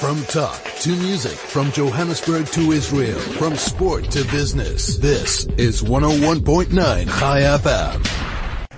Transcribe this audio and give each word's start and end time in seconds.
From 0.00 0.22
talk 0.24 0.62
to 0.80 0.90
music, 0.90 1.38
from 1.38 1.72
Johannesburg 1.72 2.46
to 2.48 2.72
Israel, 2.72 3.18
from 3.18 3.56
sport 3.56 4.04
to 4.10 4.24
business. 4.30 4.98
This 4.98 5.46
is 5.56 5.82
101.9 5.82 7.18
Chai 7.18 7.40
FM. 7.40 8.26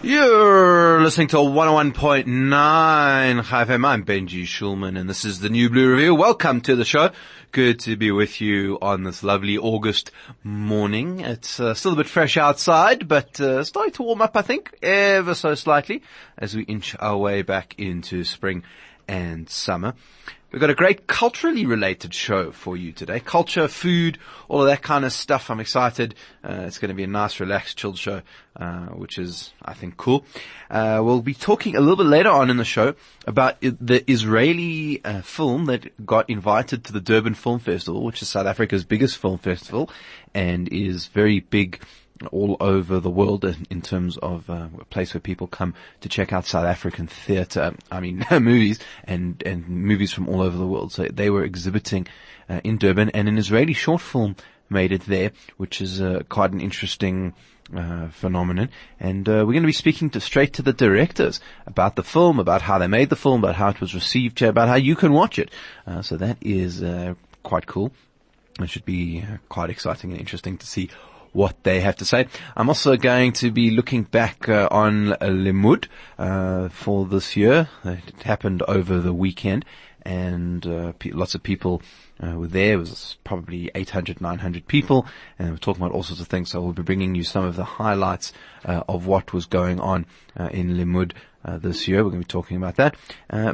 You're 0.00 1.02
listening 1.02 1.26
to 1.28 1.38
101.9 1.38 3.44
Chai 3.44 3.64
FM. 3.64 3.84
I'm 3.84 4.04
Benji 4.04 4.44
Shulman 4.44 4.96
and 4.96 5.10
this 5.10 5.24
is 5.24 5.40
the 5.40 5.48
New 5.48 5.68
Blue 5.68 5.90
Review. 5.90 6.14
Welcome 6.14 6.60
to 6.62 6.76
the 6.76 6.84
show. 6.84 7.10
Good 7.50 7.80
to 7.80 7.96
be 7.96 8.12
with 8.12 8.40
you 8.40 8.78
on 8.80 9.02
this 9.02 9.24
lovely 9.24 9.58
August 9.58 10.12
morning. 10.44 11.18
It's 11.18 11.58
uh, 11.58 11.74
still 11.74 11.94
a 11.94 11.96
bit 11.96 12.06
fresh 12.06 12.36
outside, 12.36 13.08
but 13.08 13.40
uh, 13.40 13.64
starting 13.64 13.92
to 13.94 14.04
warm 14.04 14.22
up, 14.22 14.36
I 14.36 14.42
think, 14.42 14.72
ever 14.82 15.34
so 15.34 15.56
slightly 15.56 16.04
as 16.38 16.54
we 16.54 16.62
inch 16.62 16.94
our 17.00 17.16
way 17.16 17.42
back 17.42 17.74
into 17.76 18.22
spring 18.22 18.62
and 19.08 19.48
summer. 19.48 19.94
We've 20.50 20.60
got 20.60 20.70
a 20.70 20.74
great 20.74 21.06
culturally 21.06 21.66
related 21.66 22.14
show 22.14 22.52
for 22.52 22.74
you 22.74 22.92
today. 22.92 23.20
Culture, 23.20 23.68
food, 23.68 24.16
all 24.48 24.62
of 24.62 24.68
that 24.68 24.80
kind 24.80 25.04
of 25.04 25.12
stuff. 25.12 25.50
I'm 25.50 25.60
excited. 25.60 26.14
Uh, 26.42 26.64
it's 26.66 26.78
going 26.78 26.88
to 26.88 26.94
be 26.94 27.04
a 27.04 27.06
nice, 27.06 27.38
relaxed, 27.38 27.76
chilled 27.76 27.98
show, 27.98 28.22
uh, 28.56 28.86
which 28.86 29.18
is, 29.18 29.52
I 29.62 29.74
think, 29.74 29.98
cool. 29.98 30.24
Uh, 30.70 31.02
we'll 31.04 31.20
be 31.20 31.34
talking 31.34 31.76
a 31.76 31.80
little 31.80 31.96
bit 31.96 32.06
later 32.06 32.30
on 32.30 32.48
in 32.48 32.56
the 32.56 32.64
show 32.64 32.94
about 33.26 33.60
the 33.60 34.10
Israeli 34.10 35.04
uh, 35.04 35.20
film 35.20 35.66
that 35.66 36.06
got 36.06 36.30
invited 36.30 36.84
to 36.84 36.94
the 36.94 37.00
Durban 37.02 37.34
Film 37.34 37.58
Festival, 37.58 38.02
which 38.02 38.22
is 38.22 38.30
South 38.30 38.46
Africa's 38.46 38.84
biggest 38.84 39.18
film 39.18 39.36
festival 39.36 39.90
and 40.32 40.66
is 40.68 41.08
very 41.08 41.40
big 41.40 41.82
all 42.32 42.56
over 42.60 43.00
the 43.00 43.10
world 43.10 43.44
in 43.70 43.82
terms 43.82 44.16
of 44.18 44.48
uh, 44.50 44.68
a 44.80 44.84
place 44.86 45.14
where 45.14 45.20
people 45.20 45.46
come 45.46 45.74
to 46.00 46.08
check 46.08 46.32
out 46.32 46.46
South 46.46 46.64
African 46.64 47.06
theatre. 47.06 47.74
I 47.90 48.00
mean, 48.00 48.24
movies 48.30 48.78
and 49.04 49.42
and 49.44 49.68
movies 49.68 50.12
from 50.12 50.28
all 50.28 50.42
over 50.42 50.56
the 50.56 50.66
world. 50.66 50.92
So 50.92 51.04
they 51.04 51.30
were 51.30 51.44
exhibiting 51.44 52.06
uh, 52.48 52.60
in 52.64 52.78
Durban, 52.78 53.10
and 53.10 53.28
an 53.28 53.38
Israeli 53.38 53.72
short 53.72 54.00
film 54.00 54.36
made 54.68 54.92
it 54.92 55.02
there, 55.02 55.32
which 55.56 55.80
is 55.80 56.00
uh, 56.00 56.22
quite 56.28 56.52
an 56.52 56.60
interesting. 56.60 57.34
Uh, 57.70 58.08
phenomenon, 58.08 58.70
and 58.98 59.28
uh, 59.28 59.44
we're 59.44 59.52
going 59.52 59.62
to 59.62 59.66
be 59.66 59.72
speaking 59.74 60.08
to 60.08 60.22
straight 60.22 60.54
to 60.54 60.62
the 60.62 60.72
directors 60.72 61.38
about 61.66 61.96
the 61.96 62.02
film, 62.02 62.40
about 62.40 62.62
how 62.62 62.78
they 62.78 62.86
made 62.86 63.10
the 63.10 63.14
film, 63.14 63.44
about 63.44 63.56
how 63.56 63.68
it 63.68 63.78
was 63.78 63.94
received, 63.94 64.40
about 64.40 64.68
how 64.68 64.74
you 64.74 64.96
can 64.96 65.12
watch 65.12 65.38
it. 65.38 65.50
Uh, 65.86 66.00
so 66.00 66.16
that 66.16 66.38
is 66.40 66.82
quite 67.42 67.66
cool. 67.66 67.92
It 68.58 68.70
should 68.70 68.86
be 68.86 69.22
quite 69.50 69.68
exciting 69.68 70.12
and 70.12 70.18
interesting 70.18 70.56
to 70.56 70.66
see 70.66 70.88
what 71.38 71.62
they 71.62 71.78
have 71.80 71.94
to 71.94 72.04
say. 72.04 72.26
I'm 72.56 72.68
also 72.68 72.96
going 72.96 73.32
to 73.34 73.52
be 73.52 73.70
looking 73.70 74.02
back 74.02 74.48
uh, 74.48 74.66
on 74.72 75.14
Limmud 75.20 75.86
uh, 76.18 76.68
for 76.68 77.06
this 77.06 77.36
year. 77.36 77.68
It 77.84 78.22
happened 78.24 78.62
over 78.66 78.98
the 78.98 79.14
weekend, 79.14 79.64
and 80.02 80.66
uh, 80.66 80.92
pe- 80.98 81.12
lots 81.12 81.36
of 81.36 81.44
people 81.44 81.80
uh, 82.20 82.32
were 82.32 82.48
there. 82.48 82.72
It 82.72 82.78
was 82.78 83.18
probably 83.22 83.70
800, 83.72 84.20
900 84.20 84.66
people, 84.66 85.06
and 85.38 85.52
we're 85.52 85.58
talking 85.58 85.80
about 85.80 85.94
all 85.94 86.02
sorts 86.02 86.20
of 86.20 86.26
things. 86.26 86.50
So 86.50 86.60
we'll 86.60 86.72
be 86.72 86.82
bringing 86.82 87.14
you 87.14 87.22
some 87.22 87.44
of 87.44 87.54
the 87.54 87.64
highlights 87.64 88.32
uh, 88.64 88.82
of 88.88 89.06
what 89.06 89.32
was 89.32 89.46
going 89.46 89.78
on 89.78 90.06
uh, 90.36 90.48
in 90.48 90.76
Limmud. 90.76 91.12
this 91.62 91.86
year, 91.86 92.02
we're 92.02 92.10
going 92.10 92.22
to 92.22 92.26
be 92.26 92.32
talking 92.32 92.56
about 92.56 92.74
that. 92.76 92.96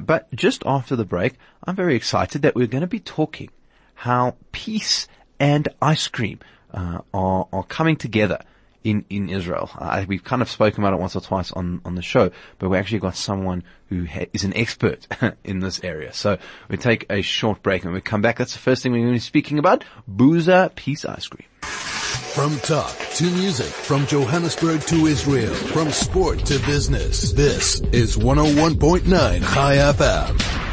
but 0.07 0.35
just 0.35 0.63
after 0.65 0.97
the 0.97 1.05
break, 1.05 1.35
I'm 1.65 1.77
very 1.77 1.97
excited 1.97 2.41
that 2.43 2.55
we're 2.55 2.67
going 2.67 2.81
to 2.81 2.87
be 2.87 3.01
talking 3.01 3.51
how 3.97 4.37
peace 4.53 5.07
and 5.39 5.69
ice 5.83 6.09
cream 6.09 6.39
uh, 6.75 7.01
are 7.13 7.49
are 7.53 7.65
coming 7.65 7.97
together 7.97 8.41
in 8.85 9.05
in 9.09 9.31
Israel. 9.31 9.71
Uh, 9.77 10.05
we've 10.07 10.23
kind 10.23 10.43
of 10.43 10.51
spoken 10.51 10.85
about 10.85 10.93
it 10.93 11.01
once 11.01 11.17
or 11.17 11.21
twice 11.21 11.51
on 11.53 11.81
on 11.85 11.95
the 11.95 12.03
show, 12.03 12.31
but 12.59 12.69
we 12.69 12.77
actually 12.77 12.99
got 12.99 13.17
someone 13.17 13.65
who 13.89 14.07
ha- 14.07 14.27
is 14.33 14.45
an 14.45 14.55
expert 14.55 15.09
in 15.45 15.61
this 15.61 15.83
area. 15.83 16.13
So 16.13 16.39
we 16.69 16.77
take 16.77 17.07
a 17.11 17.23
short 17.23 17.63
break 17.63 17.85
and 17.85 17.95
we 17.95 18.01
come 18.01 18.23
back. 18.23 18.37
That's 18.37 18.53
the 18.53 18.59
first 18.59 18.83
thing 18.83 18.93
we're 18.93 18.99
going 18.99 19.09
to 19.09 19.15
be 19.15 19.21
speaking 19.21 19.59
about: 19.59 19.85
Buza 20.09 20.75
Peace 20.75 21.05
Ice 21.05 21.27
Cream. 21.27 21.49
From 21.63 22.59
talk 22.59 22.97
to 23.15 23.25
music, 23.25 23.67
from 23.67 24.07
Johannesburg 24.07 24.81
to 24.83 25.07
Israel, 25.07 25.55
from 25.55 25.91
sport 25.91 26.41
to 26.47 26.59
business. 26.67 27.33
This 27.33 27.81
is 27.93 28.17
101.9 28.17 29.05
Chai 29.55 29.77
FM. 29.77 30.64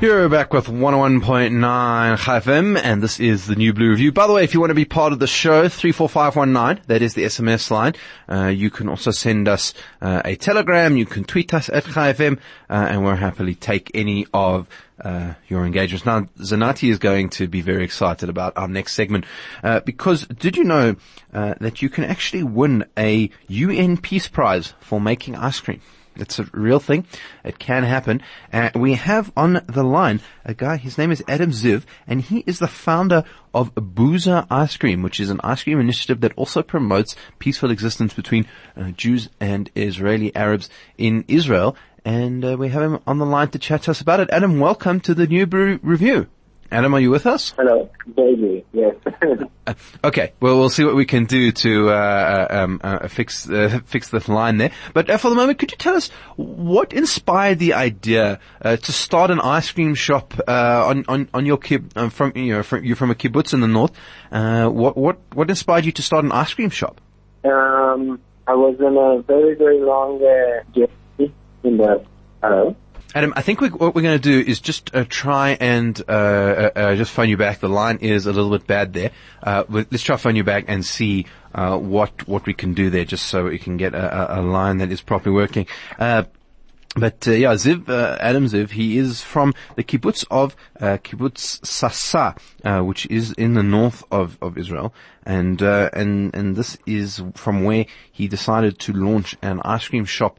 You're 0.00 0.28
back 0.28 0.52
with 0.52 0.66
101.9 0.66 1.20
FM, 2.16 2.80
and 2.80 3.02
this 3.02 3.18
is 3.18 3.48
the 3.48 3.56
New 3.56 3.72
Blue 3.72 3.90
Review. 3.90 4.12
By 4.12 4.28
the 4.28 4.32
way, 4.32 4.44
if 4.44 4.54
you 4.54 4.60
want 4.60 4.70
to 4.70 4.74
be 4.74 4.84
part 4.84 5.12
of 5.12 5.18
the 5.18 5.26
show, 5.26 5.68
34519, 5.68 6.84
that 6.86 7.02
is 7.02 7.14
the 7.14 7.24
SMS 7.24 7.68
line. 7.68 7.94
Uh, 8.28 8.46
you 8.46 8.70
can 8.70 8.88
also 8.88 9.10
send 9.10 9.48
us 9.48 9.74
uh, 10.00 10.22
a 10.24 10.36
telegram, 10.36 10.96
you 10.96 11.04
can 11.04 11.24
tweet 11.24 11.52
us 11.52 11.68
at 11.68 11.84
Chai 11.84 12.12
FM, 12.12 12.38
uh, 12.70 12.74
and 12.74 13.02
we'll 13.02 13.16
happily 13.16 13.56
take 13.56 13.90
any 13.92 14.24
of 14.32 14.68
uh, 15.00 15.34
your 15.48 15.66
engagements. 15.66 16.06
Now, 16.06 16.28
Zanati 16.38 16.92
is 16.92 17.00
going 17.00 17.30
to 17.30 17.48
be 17.48 17.60
very 17.60 17.82
excited 17.82 18.28
about 18.28 18.56
our 18.56 18.68
next 18.68 18.92
segment, 18.92 19.24
uh, 19.64 19.80
because 19.80 20.28
did 20.28 20.56
you 20.56 20.62
know 20.62 20.94
uh, 21.34 21.54
that 21.60 21.82
you 21.82 21.90
can 21.90 22.04
actually 22.04 22.44
win 22.44 22.84
a 22.96 23.30
UN 23.48 23.96
Peace 23.96 24.28
Prize 24.28 24.74
for 24.78 25.00
making 25.00 25.34
ice 25.34 25.58
cream? 25.58 25.80
It's 26.20 26.38
a 26.38 26.44
real 26.52 26.80
thing. 26.80 27.06
It 27.44 27.58
can 27.58 27.82
happen. 27.84 28.22
Uh, 28.52 28.70
we 28.74 28.94
have 28.94 29.32
on 29.36 29.62
the 29.66 29.82
line 29.82 30.20
a 30.44 30.54
guy, 30.54 30.76
his 30.76 30.98
name 30.98 31.10
is 31.10 31.22
Adam 31.28 31.50
Ziv, 31.50 31.84
and 32.06 32.20
he 32.20 32.44
is 32.46 32.58
the 32.58 32.68
founder 32.68 33.24
of 33.54 33.74
Buza 33.74 34.46
Ice 34.50 34.76
Cream, 34.76 35.02
which 35.02 35.20
is 35.20 35.30
an 35.30 35.40
ice 35.42 35.62
cream 35.62 35.80
initiative 35.80 36.20
that 36.20 36.32
also 36.36 36.62
promotes 36.62 37.16
peaceful 37.38 37.70
existence 37.70 38.14
between 38.14 38.46
uh, 38.76 38.90
Jews 38.90 39.28
and 39.40 39.70
Israeli 39.74 40.34
Arabs 40.34 40.68
in 40.96 41.24
Israel. 41.28 41.76
And 42.04 42.44
uh, 42.44 42.56
we 42.56 42.68
have 42.68 42.82
him 42.82 43.00
on 43.06 43.18
the 43.18 43.26
line 43.26 43.48
to 43.48 43.58
chat 43.58 43.82
to 43.82 43.90
us 43.90 44.00
about 44.00 44.20
it. 44.20 44.30
Adam, 44.30 44.60
welcome 44.60 45.00
to 45.00 45.14
the 45.14 45.26
New 45.26 45.46
Blue 45.46 45.78
Review. 45.82 46.28
Adam, 46.70 46.94
are 46.94 47.00
you 47.00 47.10
with 47.10 47.26
us? 47.26 47.54
Hello, 47.56 47.88
baby. 48.14 48.62
Yes. 48.72 48.94
Uh, 49.66 49.74
okay. 50.04 50.32
Well, 50.38 50.58
we'll 50.58 50.68
see 50.68 50.84
what 50.84 50.94
we 50.94 51.06
can 51.06 51.24
do 51.24 51.50
to 51.50 51.88
uh, 51.88 51.92
uh 51.92 52.46
um, 52.50 52.80
uh, 52.84 53.08
fix 53.08 53.48
uh, 53.48 53.80
fix 53.86 54.10
the 54.10 54.22
line 54.30 54.58
there. 54.58 54.70
But 54.92 55.08
uh, 55.08 55.16
for 55.16 55.30
the 55.30 55.36
moment, 55.36 55.58
could 55.58 55.70
you 55.70 55.78
tell 55.78 55.94
us 55.94 56.10
what 56.36 56.92
inspired 56.92 57.58
the 57.58 57.72
idea 57.72 58.38
to 58.62 58.92
start 58.92 59.30
an 59.30 59.40
ice 59.40 59.70
cream 59.72 59.94
shop 59.94 60.34
on 60.46 61.04
on 61.08 61.28
on 61.32 61.46
your 61.46 61.56
kib 61.56 62.12
from 62.12 62.32
you 62.34 62.56
know 62.56 62.62
from, 62.62 62.84
you're 62.84 62.96
from 62.96 63.10
a 63.10 63.14
kibbutz 63.14 63.54
in 63.54 63.60
the 63.60 63.68
north? 63.68 63.92
what 64.30 64.96
what 64.96 65.18
what 65.32 65.48
inspired 65.48 65.86
you 65.86 65.92
to 65.92 66.02
start 66.02 66.24
an 66.24 66.32
ice 66.32 66.52
cream 66.52 66.70
shop? 66.70 67.00
Um, 67.44 68.20
I 68.46 68.54
was 68.54 68.76
in 68.78 68.94
a 68.96 69.22
very 69.22 69.54
very 69.54 69.80
long 69.80 70.18
journey 70.74 71.32
in 71.64 71.78
the 71.78 72.04
hello. 72.42 72.76
Adam, 73.18 73.32
I 73.34 73.42
think 73.42 73.60
we, 73.60 73.68
what 73.70 73.96
we're 73.96 74.02
going 74.02 74.16
to 74.16 74.44
do 74.44 74.48
is 74.48 74.60
just 74.60 74.94
uh, 74.94 75.04
try 75.08 75.56
and 75.58 76.00
uh, 76.08 76.12
uh, 76.12 76.70
uh, 76.76 76.94
just 76.94 77.10
phone 77.10 77.28
you 77.28 77.36
back. 77.36 77.58
The 77.58 77.68
line 77.68 77.98
is 78.00 78.26
a 78.26 78.32
little 78.32 78.56
bit 78.56 78.68
bad 78.68 78.92
there. 78.92 79.10
Uh, 79.42 79.64
let's 79.68 80.04
try 80.04 80.16
phone 80.16 80.36
you 80.36 80.44
back 80.44 80.66
and 80.68 80.86
see 80.86 81.26
uh, 81.52 81.76
what 81.78 82.28
what 82.28 82.46
we 82.46 82.54
can 82.54 82.74
do 82.74 82.90
there, 82.90 83.04
just 83.04 83.26
so 83.26 83.46
we 83.46 83.58
can 83.58 83.76
get 83.76 83.92
a, 83.92 84.38
a 84.38 84.40
line 84.40 84.78
that 84.78 84.92
is 84.92 85.00
properly 85.00 85.34
working. 85.34 85.66
but 85.98 87.26
yeah, 87.26 87.54
Ziv 87.54 87.88
Adam 88.20 88.44
Ziv, 88.44 88.70
he 88.70 88.98
is 88.98 89.20
from 89.20 89.52
the 89.74 89.82
kibbutz 89.82 90.24
of 90.30 90.54
kibbutz 90.80 91.66
Sasa, 91.66 92.36
which 92.84 93.04
is 93.06 93.32
in 93.32 93.54
the 93.54 93.64
north 93.64 94.04
of, 94.12 94.38
of 94.40 94.56
Israel, 94.56 94.94
and 95.26 95.60
and 95.60 96.32
and 96.36 96.54
this 96.54 96.78
is 96.86 97.20
from 97.34 97.64
where 97.64 97.84
he 98.12 98.28
decided 98.28 98.78
to 98.78 98.92
launch 98.92 99.36
an 99.42 99.60
ice 99.64 99.88
cream 99.88 100.04
shop 100.04 100.38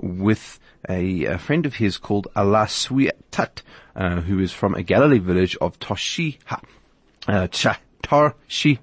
with 0.00 0.58
a, 0.88 1.24
a 1.24 1.38
friend 1.38 1.66
of 1.66 1.74
his 1.74 1.98
called 1.98 2.28
Alaswiatat, 2.36 3.62
uh, 3.94 4.20
who 4.20 4.38
is 4.38 4.52
from 4.52 4.74
a 4.74 4.82
Galilee 4.82 5.18
village 5.18 5.56
of 5.60 5.78
Toshiha, 5.78 6.62
uh, 7.28 7.48
Toshiha. 7.48 8.78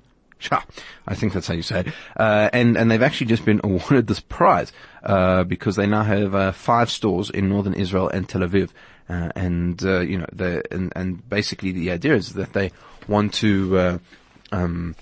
I 1.07 1.15
think 1.15 1.33
that's 1.33 1.47
how 1.47 1.53
you 1.53 1.61
say 1.61 1.81
it. 1.81 1.87
Uh, 2.17 2.49
and, 2.51 2.77
and 2.77 2.91
they've 2.91 3.01
actually 3.01 3.27
just 3.27 3.45
been 3.45 3.61
awarded 3.63 4.07
this 4.07 4.19
prize, 4.19 4.71
uh, 5.03 5.43
because 5.43 5.75
they 5.75 5.87
now 5.87 6.03
have, 6.03 6.35
uh, 6.35 6.51
five 6.51 6.89
stores 6.89 7.29
in 7.29 7.49
northern 7.49 7.73
Israel 7.73 8.09
and 8.09 8.27
Tel 8.27 8.41
Aviv. 8.41 8.69
Uh, 9.09 9.29
and, 9.35 9.83
uh, 9.83 9.99
you 9.99 10.17
know, 10.17 10.27
the, 10.31 10.63
and, 10.71 10.93
and 10.95 11.27
basically 11.29 11.71
the 11.71 11.91
idea 11.91 12.15
is 12.15 12.33
that 12.33 12.53
they 12.53 12.71
want 13.07 13.33
to, 13.35 13.77
uh, 13.77 13.97
um, 14.51 14.95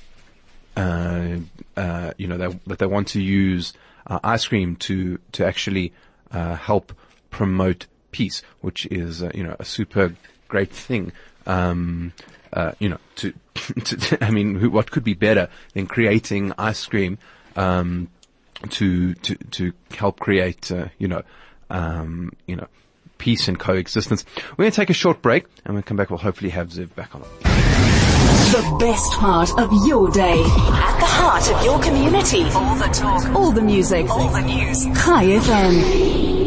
uh 0.76 1.38
uh 1.78 2.12
you 2.18 2.28
know, 2.28 2.38
that 2.38 2.80
they 2.80 2.86
want 2.86 3.10
to 3.10 3.22
use, 3.22 3.74
ice 4.08 4.48
cream 4.48 4.76
to, 4.76 5.20
to 5.32 5.46
actually, 5.46 5.94
uh, 6.32 6.56
help 6.56 6.94
promote 7.30 7.88
peace, 8.12 8.42
which 8.62 8.86
is, 8.88 9.24
uh, 9.24 9.32
you 9.34 9.44
know, 9.44 9.56
a 9.60 9.66
super 9.66 10.14
great 10.48 10.72
thing. 10.72 11.12
Um, 11.46 12.14
uh, 12.54 12.74
you 12.80 12.90
know, 12.90 13.00
to, 13.16 13.34
to, 13.84 14.18
I 14.24 14.32
mean, 14.32 14.72
what 14.72 14.92
could 14.92 15.04
be 15.04 15.14
better 15.14 15.50
than 15.74 15.88
creating 15.88 16.54
ice 16.58 16.86
cream, 16.86 17.18
um, 17.56 18.10
to, 18.70 19.14
to, 19.16 19.36
to 19.36 19.74
help 19.92 20.20
create, 20.20 20.72
uh, 20.72 20.88
you 20.98 21.08
know, 21.08 21.24
um, 21.70 22.34
you 22.46 22.56
know, 22.56 22.68
peace 23.18 23.48
and 23.48 23.58
coexistence. 23.58 24.26
We're 24.52 24.64
going 24.64 24.72
to 24.72 24.76
take 24.76 24.90
a 24.90 24.94
short 24.94 25.22
break 25.22 25.46
and 25.66 25.74
when 25.74 25.78
we 25.78 25.82
come 25.84 25.98
back, 25.98 26.10
we'll 26.10 26.20
hopefully 26.20 26.52
have 26.52 26.70
Ziv 26.70 26.94
back 26.96 27.16
on. 27.16 27.24
The 28.52 28.76
best 28.82 29.14
part 29.14 29.58
of 29.58 29.72
your 29.88 30.12
day. 30.12 30.44
At 30.44 31.00
the 31.00 31.06
heart 31.06 31.50
of 31.50 31.64
your 31.64 31.80
community. 31.80 32.44
All 32.54 32.76
the 32.76 32.88
talk. 32.88 33.26
All 33.34 33.54
the 33.54 33.62
music. 33.62 34.10
All 34.10 34.28
the 34.28 34.42
news. 34.42 34.84
Chai 34.88 35.24
FM. 35.40 36.42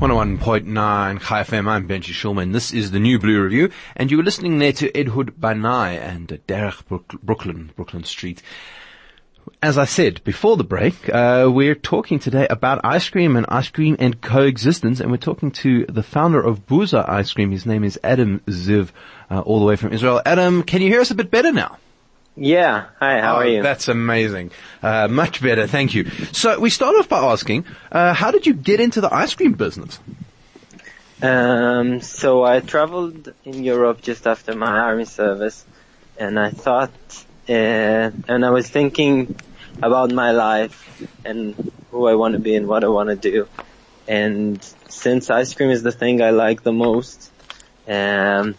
101.9 0.00 1.20
Chai 1.22 1.42
FM, 1.44 1.68
I'm 1.68 1.86
Benji 1.86 2.12
Shulman. 2.12 2.52
This 2.52 2.72
is 2.72 2.90
the 2.90 2.98
New 2.98 3.20
Blue 3.20 3.40
Review, 3.40 3.70
and 3.94 4.10
you 4.10 4.16
were 4.16 4.24
listening 4.24 4.58
there 4.58 4.72
to 4.72 4.90
Ehud 5.00 5.40
Banai 5.40 5.96
and 5.96 6.40
Derek 6.48 6.74
Brooklyn, 6.88 7.70
Brooklyn 7.76 8.02
Street. 8.02 8.42
As 9.62 9.78
I 9.78 9.84
said 9.84 10.22
before 10.24 10.56
the 10.56 10.64
break, 10.64 11.08
uh, 11.08 11.48
we're 11.52 11.74
talking 11.74 12.18
today 12.18 12.46
about 12.48 12.80
ice 12.84 13.08
cream 13.08 13.36
and 13.36 13.46
ice 13.48 13.68
cream 13.68 13.96
and 13.98 14.20
coexistence, 14.20 15.00
and 15.00 15.10
we're 15.10 15.16
talking 15.18 15.50
to 15.52 15.86
the 15.86 16.02
founder 16.02 16.40
of 16.42 16.66
Buza 16.66 17.08
Ice 17.08 17.32
Cream. 17.32 17.50
His 17.52 17.64
name 17.64 17.84
is 17.84 17.98
Adam 18.02 18.40
Ziv, 18.46 18.90
uh, 19.30 19.40
all 19.40 19.60
the 19.60 19.64
way 19.64 19.76
from 19.76 19.92
Israel. 19.92 20.20
Adam, 20.26 20.62
can 20.62 20.82
you 20.82 20.88
hear 20.88 21.00
us 21.00 21.10
a 21.10 21.14
bit 21.14 21.30
better 21.30 21.52
now? 21.52 21.78
Yeah. 22.36 22.86
Hi, 22.98 23.20
how 23.20 23.36
Oh, 23.36 23.38
are 23.38 23.46
you? 23.48 23.62
That's 23.62 23.88
amazing. 23.88 24.50
Uh, 24.82 25.08
much 25.08 25.40
better, 25.40 25.66
thank 25.66 25.94
you. 25.94 26.10
So 26.32 26.58
we 26.60 26.68
start 26.70 26.96
off 26.96 27.08
by 27.08 27.20
asking, 27.20 27.64
uh, 27.90 28.14
how 28.14 28.30
did 28.30 28.46
you 28.46 28.52
get 28.54 28.80
into 28.80 29.00
the 29.00 29.12
ice 29.14 29.34
cream 29.34 29.52
business? 29.52 29.98
Um, 31.22 32.02
so 32.02 32.42
I 32.44 32.60
traveled 32.60 33.32
in 33.44 33.64
Europe 33.64 34.02
just 34.02 34.26
after 34.26 34.54
my 34.54 34.70
army 34.70 35.06
service, 35.06 35.64
and 36.18 36.38
I 36.38 36.50
thought, 36.50 36.90
uh, 37.48 38.10
and 38.28 38.44
I 38.44 38.50
was 38.50 38.68
thinking 38.68 39.34
about 39.82 40.10
my 40.10 40.32
life 40.32 40.82
and 41.24 41.72
who 41.90 42.06
I 42.06 42.14
want 42.14 42.32
to 42.34 42.40
be 42.40 42.56
and 42.56 42.66
what 42.66 42.84
I 42.84 42.88
want 42.88 43.08
to 43.10 43.16
do. 43.16 43.48
And 44.08 44.62
since 44.88 45.30
ice 45.30 45.54
cream 45.54 45.70
is 45.70 45.82
the 45.82 45.92
thing 45.92 46.22
I 46.22 46.30
like 46.30 46.62
the 46.62 46.72
most, 46.72 47.30
um, 47.88 48.54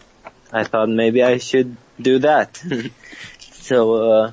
I 0.52 0.64
thought 0.64 0.88
maybe 0.88 1.22
I 1.22 1.38
should 1.38 1.76
do 2.00 2.20
that. 2.20 2.62
so, 3.40 3.94
uh, 3.94 4.32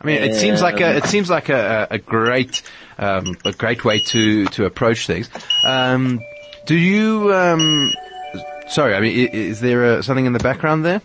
I 0.00 0.06
mean, 0.06 0.22
it 0.22 0.34
seems 0.34 0.62
like 0.62 0.80
a, 0.80 0.96
it 0.96 1.04
seems 1.04 1.28
like 1.28 1.48
a, 1.50 1.88
a 1.90 1.94
a 1.94 1.98
great, 1.98 2.62
um, 2.98 3.36
a 3.44 3.52
great 3.52 3.84
way 3.84 4.00
to, 4.00 4.46
to 4.46 4.64
approach 4.64 5.06
things. 5.06 5.28
Um, 5.64 6.20
do 6.64 6.74
you, 6.74 7.32
um, 7.34 7.92
sorry, 8.68 8.94
I 8.94 9.00
mean, 9.00 9.28
is 9.32 9.60
there 9.60 9.84
uh 9.84 10.02
something 10.02 10.24
in 10.24 10.32
the 10.32 10.38
background 10.38 10.84
there? 10.84 11.02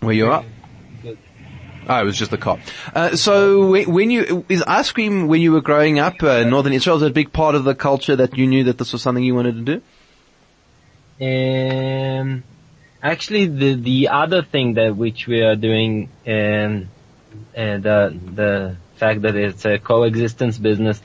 Where 0.00 0.14
you 0.14 0.26
are? 0.26 0.44
Oh, 1.88 2.00
it 2.00 2.04
was 2.04 2.18
just 2.18 2.32
the 2.32 2.38
cop. 2.38 2.58
Uh, 2.94 3.14
so 3.14 3.70
when 3.86 4.10
you, 4.10 4.44
is 4.48 4.62
ice 4.62 4.90
cream 4.90 5.28
when 5.28 5.40
you 5.40 5.52
were 5.52 5.60
growing 5.60 6.00
up, 6.00 6.20
uh, 6.22 6.42
Northern 6.42 6.72
Israel, 6.72 7.02
it 7.02 7.06
a 7.06 7.10
big 7.10 7.32
part 7.32 7.54
of 7.54 7.62
the 7.62 7.74
culture 7.74 8.16
that 8.16 8.36
you 8.36 8.46
knew 8.46 8.64
that 8.64 8.78
this 8.78 8.92
was 8.92 9.02
something 9.02 9.22
you 9.22 9.34
wanted 9.34 9.64
to 9.64 9.80
do? 9.80 9.82
Um, 11.18 12.42
actually, 13.02 13.46
the 13.46 13.74
the 13.74 14.08
other 14.08 14.42
thing 14.42 14.74
that 14.74 14.96
which 14.96 15.26
we 15.26 15.42
are 15.42 15.56
doing, 15.56 16.10
um, 16.26 16.88
uh, 17.56 17.78
the 17.78 18.18
the 18.34 18.76
fact 18.96 19.22
that 19.22 19.36
it's 19.36 19.64
a 19.64 19.78
coexistence 19.78 20.58
business, 20.58 21.00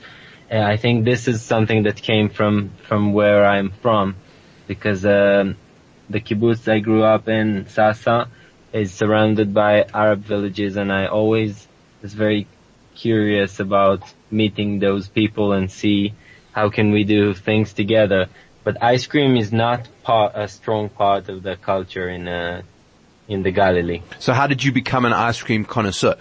uh, 0.50 0.58
I 0.58 0.76
think 0.76 1.04
this 1.04 1.28
is 1.28 1.42
something 1.42 1.84
that 1.84 2.02
came 2.02 2.28
from 2.28 2.72
from 2.88 3.12
where 3.12 3.46
I'm 3.46 3.70
from, 3.70 4.16
because 4.66 5.04
um, 5.06 5.56
the 6.10 6.20
kibbutz 6.20 6.70
I 6.70 6.80
grew 6.80 7.04
up 7.04 7.28
in, 7.28 7.68
Sasa, 7.68 8.28
is 8.72 8.92
surrounded 8.92 9.52
by 9.52 9.84
Arab 9.92 10.20
villages, 10.20 10.76
and 10.76 10.92
I 10.92 11.06
always 11.06 11.66
was 12.00 12.14
very 12.14 12.46
curious 12.94 13.60
about 13.60 14.02
meeting 14.30 14.78
those 14.78 15.08
people 15.08 15.52
and 15.52 15.70
see 15.70 16.14
how 16.52 16.70
can 16.70 16.92
we 16.92 17.04
do 17.04 17.34
things 17.34 17.72
together. 17.72 18.28
But 18.64 18.82
ice 18.82 19.06
cream 19.06 19.36
is 19.36 19.52
not 19.52 19.88
part, 20.02 20.32
a 20.34 20.48
strong 20.48 20.88
part 20.88 21.28
of 21.28 21.42
the 21.42 21.56
culture 21.56 22.08
in 22.08 22.28
uh, 22.28 22.62
in 23.28 23.42
the 23.42 23.50
Galilee. 23.50 24.02
So 24.18 24.32
how 24.32 24.46
did 24.46 24.62
you 24.62 24.72
become 24.72 25.04
an 25.04 25.12
ice 25.12 25.42
cream 25.42 25.64
connoisseur? 25.64 26.16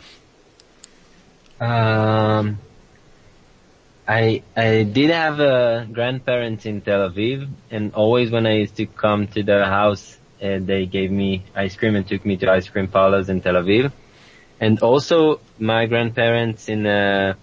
Um, 1.60 2.58
I 4.08 4.42
I 4.56 4.84
did 4.84 5.12
have 5.12 5.40
a 5.40 5.88
grandparents 5.92 6.66
in 6.66 6.82
Tel 6.82 7.10
Aviv, 7.10 7.48
and 7.70 7.94
always 7.94 8.32
when 8.32 8.48
I 8.48 8.54
used 8.58 8.78
to 8.78 8.86
come 8.88 9.28
to 9.28 9.44
their 9.44 9.66
house, 9.66 10.18
uh, 10.42 10.60
they 10.60 10.86
gave 10.86 11.12
me 11.12 11.44
ice 11.56 11.76
cream 11.76 11.96
and 11.96 12.08
took 12.08 12.26
me 12.26 12.38
to 12.38 12.52
ice 12.52 12.68
cream 12.68 12.88
parlors 12.88 13.30
in 13.30 13.42
Tel 13.42 13.56
Aviv. 13.56 13.92
And 14.60 14.80
also 14.82 15.40
my 15.60 15.86
grandparents 15.86 16.70
in 16.70 16.86
uh, 16.86 17.34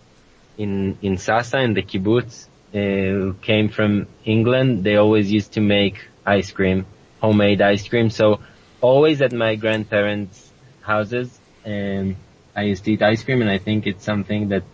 in 0.56 0.98
in 1.02 1.18
Sasa 1.18 1.58
in 1.60 1.74
the 1.74 1.82
kibbutz 1.82 2.46
uh, 2.74 3.32
came 3.40 3.68
from 3.68 4.06
England, 4.24 4.84
they 4.84 4.96
always 4.96 5.30
used 5.30 5.52
to 5.54 5.60
make 5.60 5.96
ice 6.26 6.52
cream, 6.52 6.86
homemade 7.20 7.60
ice 7.60 7.88
cream. 7.88 8.10
So 8.10 8.40
always 8.80 9.22
at 9.22 9.32
my 9.32 9.54
grandparents' 9.56 10.50
houses, 10.82 11.38
um, 11.64 12.16
I 12.54 12.62
used 12.62 12.84
to 12.84 12.92
eat 12.92 13.02
ice 13.02 13.22
cream, 13.22 13.40
and 13.40 13.50
I 13.50 13.58
think 13.58 13.86
it's 13.86 14.04
something 14.04 14.48
that 14.48 14.64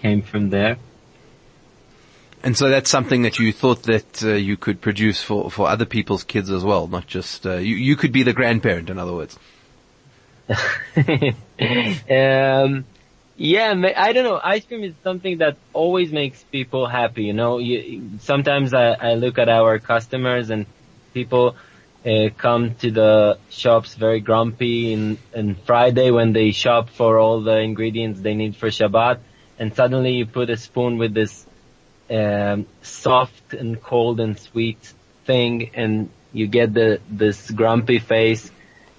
came 0.00 0.22
from 0.22 0.50
there. 0.50 0.78
And 2.42 2.56
so 2.56 2.68
that's 2.68 2.90
something 2.90 3.22
that 3.22 3.38
you 3.38 3.52
thought 3.52 3.82
that 3.84 4.22
uh, 4.22 4.34
you 4.34 4.56
could 4.56 4.80
produce 4.80 5.20
for, 5.20 5.50
for 5.50 5.68
other 5.68 5.84
people's 5.84 6.24
kids 6.24 6.50
as 6.50 6.64
well, 6.64 6.86
not 6.86 7.06
just, 7.06 7.46
uh, 7.46 7.56
you, 7.56 7.76
you 7.76 7.96
could 7.96 8.12
be 8.12 8.22
the 8.22 8.32
grandparent, 8.32 8.90
in 8.90 8.98
other 8.98 9.12
words. 9.12 9.38
um, 10.48 10.54
yeah, 13.36 13.92
I 13.96 14.12
don't 14.12 14.24
know. 14.24 14.40
Ice 14.42 14.64
cream 14.64 14.84
is 14.84 14.94
something 15.02 15.38
that 15.38 15.56
always 15.72 16.12
makes 16.12 16.42
people 16.44 16.86
happy. 16.86 17.24
You 17.24 17.32
know, 17.32 17.58
you, 17.58 18.10
sometimes 18.20 18.72
I, 18.72 18.92
I 18.92 19.14
look 19.14 19.38
at 19.38 19.48
our 19.48 19.78
customers 19.78 20.50
and 20.50 20.66
people 21.14 21.56
uh, 22.06 22.28
come 22.36 22.74
to 22.76 22.90
the 22.90 23.38
shops 23.50 23.94
very 23.94 24.20
grumpy 24.20 24.92
and, 24.92 25.18
and 25.34 25.60
Friday 25.62 26.10
when 26.10 26.32
they 26.32 26.52
shop 26.52 26.90
for 26.90 27.18
all 27.18 27.42
the 27.42 27.58
ingredients 27.58 28.20
they 28.20 28.34
need 28.34 28.56
for 28.56 28.68
Shabbat, 28.68 29.18
and 29.58 29.74
suddenly 29.74 30.12
you 30.12 30.26
put 30.26 30.50
a 30.50 30.56
spoon 30.56 30.98
with 30.98 31.14
this 31.14 31.46
um, 32.10 32.66
soft 32.82 33.54
and 33.54 33.80
cold 33.82 34.20
and 34.20 34.38
sweet 34.38 34.80
thing, 35.24 35.70
and 35.74 36.10
you 36.32 36.46
get 36.46 36.74
the 36.74 37.00
this 37.08 37.50
grumpy 37.50 37.98
face. 37.98 38.50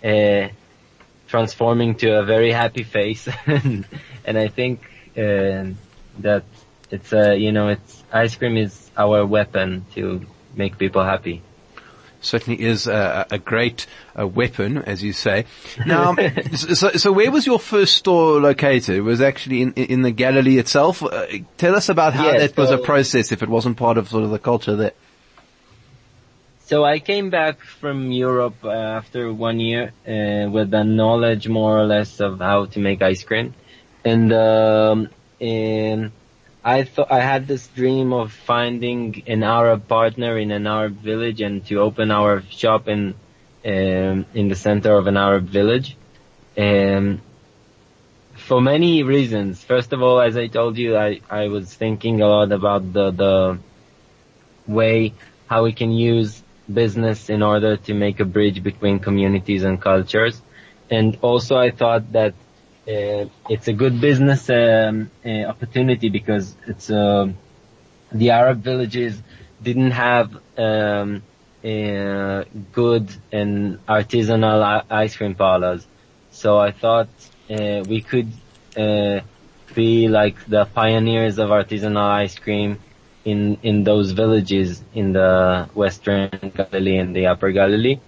Uh, 0.03 0.49
transforming 1.29 1.93
to 1.95 2.19
a 2.19 2.23
very 2.25 2.51
happy 2.51 2.83
face 2.83 3.27
and, 3.45 3.85
and 4.25 4.37
I 4.37 4.47
think 4.47 4.81
uh, 5.15 5.65
that 6.19 6.43
it's 6.91 7.13
uh, 7.13 7.31
you 7.31 7.51
know 7.51 7.69
it's 7.69 8.03
ice 8.11 8.35
cream 8.35 8.57
is 8.57 8.89
our 8.97 9.25
weapon 9.25 9.85
to 9.93 10.21
make 10.55 10.77
people 10.77 11.03
happy. 11.03 11.41
Certainly 12.21 12.61
is 12.61 12.87
a, 12.87 13.25
a 13.31 13.37
great 13.37 13.87
uh, 14.19 14.27
weapon, 14.27 14.77
as 14.79 15.01
you 15.01 15.13
say. 15.13 15.45
Now, 15.85 16.15
so, 16.55 16.91
so 16.91 17.11
where 17.11 17.31
was 17.31 17.45
your 17.45 17.59
first 17.59 17.95
store 17.95 18.39
located? 18.39 18.97
It 18.97 19.01
was 19.01 19.21
actually 19.21 19.61
in, 19.61 19.73
in 19.73 20.01
the 20.01 20.11
Galilee 20.11 20.57
itself. 20.57 21.01
Uh, 21.01 21.27
tell 21.57 21.75
us 21.75 21.87
about 21.87 22.13
how 22.13 22.25
Yes, 22.25 22.51
that 22.51 22.57
was 22.57 22.71
a 22.71 22.77
process 22.77 23.31
if 23.31 23.41
it 23.41 23.49
wasn't 23.49 23.77
part 23.77 23.97
of 23.97 24.09
sort 24.09 24.23
of 24.23 24.31
the 24.31 24.39
culture 24.39 24.75
there. 24.75 24.93
So 26.69 26.83
I 26.83 26.99
came 26.99 27.31
back 27.31 27.61
from 27.61 28.11
Europe 28.11 28.63
uh, 28.63 28.69
after 28.69 29.33
one 29.33 29.59
year 29.59 29.91
uh, 30.05 30.51
with 30.51 30.69
the 30.69 30.83
knowledge 30.83 31.47
more 31.47 31.79
or 31.79 31.85
less 31.85 32.19
of 32.19 32.37
how 32.37 32.65
to 32.65 32.79
make 32.79 33.01
ice 33.01 33.23
cream, 33.23 33.55
and 34.05 34.31
um, 34.31 35.09
and 35.41 36.11
I 36.69 36.83
thought 36.83 37.11
I 37.11 37.21
had 37.21 37.47
this 37.47 37.65
dream 37.79 38.13
of 38.13 38.31
finding 38.31 39.23
an 39.25 39.41
Arab 39.41 39.87
partner 39.87 40.37
in 40.37 40.51
an 40.51 40.67
Arab 40.67 40.95
village 41.11 41.41
and 41.41 41.65
to 41.67 41.79
open 41.87 42.11
our 42.11 42.43
shop 42.61 42.87
in 42.87 43.15
um, 43.65 44.17
in 44.39 44.45
the 44.51 44.59
center 44.67 44.91
of 44.99 45.07
an 45.07 45.17
Arab 45.17 45.45
village. 45.59 45.97
Um, 46.57 47.21
for 48.49 48.61
many 48.61 49.03
reasons. 49.03 49.63
First 49.63 49.93
of 49.93 50.01
all, 50.01 50.21
as 50.21 50.37
I 50.37 50.47
told 50.47 50.77
you, 50.77 50.95
I, 50.95 51.21
I 51.29 51.47
was 51.47 51.73
thinking 51.73 52.21
a 52.21 52.27
lot 52.27 52.51
about 52.51 52.93
the, 52.93 53.11
the 53.11 53.59
way 54.67 55.13
how 55.47 55.63
we 55.63 55.73
can 55.73 55.91
use 55.91 56.41
business 56.81 57.29
in 57.29 57.41
order 57.41 57.77
to 57.77 57.93
make 57.93 58.19
a 58.19 58.25
bridge 58.25 58.61
between 58.61 58.99
communities 58.99 59.63
and 59.63 59.81
cultures. 59.81 60.41
And 60.89 61.17
also 61.21 61.57
I 61.57 61.71
thought 61.71 62.11
that 62.13 62.33
it's 62.89 63.67
a 63.67 63.73
good 63.73 63.99
business 64.01 64.49
um, 64.49 65.11
uh, 65.25 65.43
opportunity 65.45 66.09
because 66.09 66.55
it's 66.67 66.89
uh, 66.89 67.27
the 68.11 68.29
Arab 68.31 68.63
villages 68.63 69.21
didn't 69.61 69.91
have 69.91 70.35
um, 70.57 71.23
uh, 71.63 72.43
good 72.71 73.09
and 73.31 73.79
artisanal 73.87 74.83
ice 74.89 75.15
cream 75.17 75.35
parlors. 75.35 75.87
So 76.31 76.57
I 76.57 76.71
thought 76.71 77.09
uh, 77.49 77.83
we 77.87 78.01
could 78.01 78.31
uh, 78.77 79.21
be 79.75 80.07
like 80.07 80.45
the 80.45 80.65
pioneers 80.65 81.37
of 81.37 81.49
artisanal 81.49 82.09
ice 82.23 82.37
cream 82.39 82.79
in 83.25 83.57
in 83.61 83.83
those 83.83 84.11
villages 84.11 84.83
in 84.93 85.13
the 85.13 85.69
Western 85.73 86.29
Galilee 86.55 86.97
and 86.97 87.15
the 87.15 87.27
Upper 87.27 87.51
Galilee, 87.51 87.99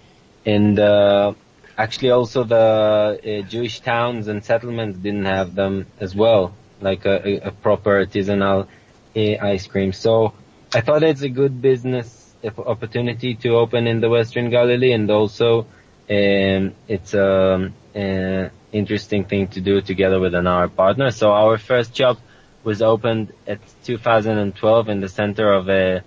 and 0.45 0.79
uh, 0.79 1.33
actually 1.81 2.11
also 2.11 2.43
the 2.43 3.41
uh, 3.43 3.47
Jewish 3.47 3.79
towns 3.81 4.27
and 4.27 4.43
settlements 4.43 4.97
didn't 4.99 5.25
have 5.25 5.55
them 5.55 5.87
as 5.99 6.15
well, 6.15 6.53
like 6.79 7.05
a, 7.05 7.49
a, 7.49 7.51
proper 7.51 8.05
artisanal 8.05 8.67
uh, 9.15 9.45
ice 9.53 9.65
cream. 9.67 9.91
So 9.91 10.33
I 10.73 10.81
thought 10.81 11.03
it's 11.03 11.21
a 11.21 11.29
good 11.29 11.61
business 11.61 12.35
opportunity 12.43 13.35
to 13.35 13.49
open 13.63 13.87
in 13.87 13.99
the 14.01 14.09
Western 14.09 14.49
Galilee, 14.49 14.93
and 14.93 15.09
also 15.09 15.67
um, 16.09 16.73
it's 16.87 17.13
a 17.13 17.71
uh, 17.95 18.49
interesting 18.71 19.25
thing 19.25 19.47
to 19.49 19.61
do 19.61 19.81
together 19.81 20.19
with 20.19 20.33
another 20.33 20.67
partner. 20.67 21.11
So 21.11 21.31
our 21.31 21.57
first 21.57 21.95
shop 21.95 22.17
was 22.63 22.81
opened 22.81 23.33
at 23.47 23.59
2012 23.83 24.89
in 24.89 25.01
the 25.01 25.09
center 25.09 25.51
of 25.51 25.69
a 25.69 26.03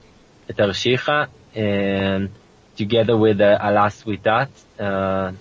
Tarshiha, 0.48 1.28
and 1.54 2.30
together 2.76 3.16
with 3.16 3.40
uh, 3.40 3.58
Alas 3.60 4.02
Witat, 4.04 4.48
uh, 4.78 5.32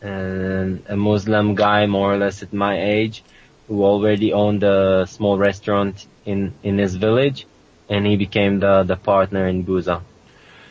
and 0.00 0.84
a 0.88 0.96
Muslim 0.96 1.54
guy 1.54 1.86
more 1.86 2.12
or 2.14 2.18
less 2.18 2.42
at 2.42 2.52
my 2.52 2.80
age, 2.80 3.22
who 3.66 3.84
already 3.84 4.32
owned 4.32 4.62
a 4.62 5.06
small 5.06 5.36
restaurant 5.38 6.06
in, 6.24 6.54
in 6.62 6.78
his 6.78 6.94
village, 6.94 7.46
and 7.88 8.06
he 8.06 8.16
became 8.16 8.60
the, 8.60 8.82
the 8.84 8.96
partner 8.96 9.46
in 9.48 9.64
Buza. 9.64 10.02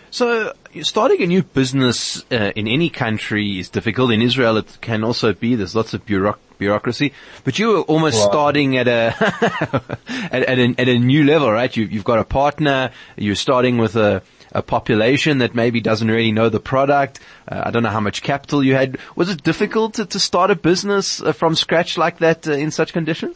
So 0.09 0.53
starting 0.81 1.21
a 1.21 1.27
new 1.27 1.43
business 1.43 2.23
uh, 2.31 2.51
in 2.55 2.67
any 2.67 2.89
country 2.89 3.59
is 3.59 3.69
difficult. 3.69 4.11
In 4.11 4.21
Israel, 4.21 4.57
it 4.57 4.77
can 4.81 5.03
also 5.03 5.33
be. 5.33 5.55
There's 5.55 5.75
lots 5.75 5.93
of 5.93 6.05
bureauc- 6.05 6.37
bureaucracy, 6.57 7.11
but 7.43 7.59
you 7.59 7.67
were 7.67 7.81
almost 7.81 8.17
Wow. 8.17 8.29
starting 8.29 8.77
at 8.77 8.87
a, 8.87 9.13
at, 10.31 10.43
at, 10.43 10.59
a 10.59 10.75
at 10.77 10.87
a 10.87 10.97
new 10.97 11.23
level, 11.25 11.51
right? 11.51 11.75
You, 11.75 11.85
you've 11.85 12.05
got 12.05 12.19
a 12.19 12.23
partner. 12.23 12.91
You're 13.17 13.35
starting 13.35 13.77
with 13.77 13.95
a 13.95 14.23
a 14.51 14.61
population 14.61 15.39
that 15.39 15.55
maybe 15.55 15.81
doesn't 15.81 16.09
really 16.09 16.31
know 16.31 16.49
the 16.49 16.59
product. 16.59 17.19
Uh, 17.47 17.63
I 17.65 17.71
don't 17.71 17.83
know 17.83 17.89
how 17.89 17.99
much 17.99 18.21
capital 18.21 18.63
you 18.63 18.73
had. 18.73 18.97
Was 19.15 19.29
it 19.29 19.43
difficult 19.43 19.95
to, 19.95 20.05
to 20.05 20.19
start 20.19 20.51
a 20.51 20.55
business 20.55 21.21
uh, 21.21 21.31
from 21.33 21.55
scratch 21.55 21.97
like 21.97 22.19
that 22.19 22.47
uh, 22.47 22.53
in 22.53 22.71
such 22.71 22.93
conditions? 22.93 23.35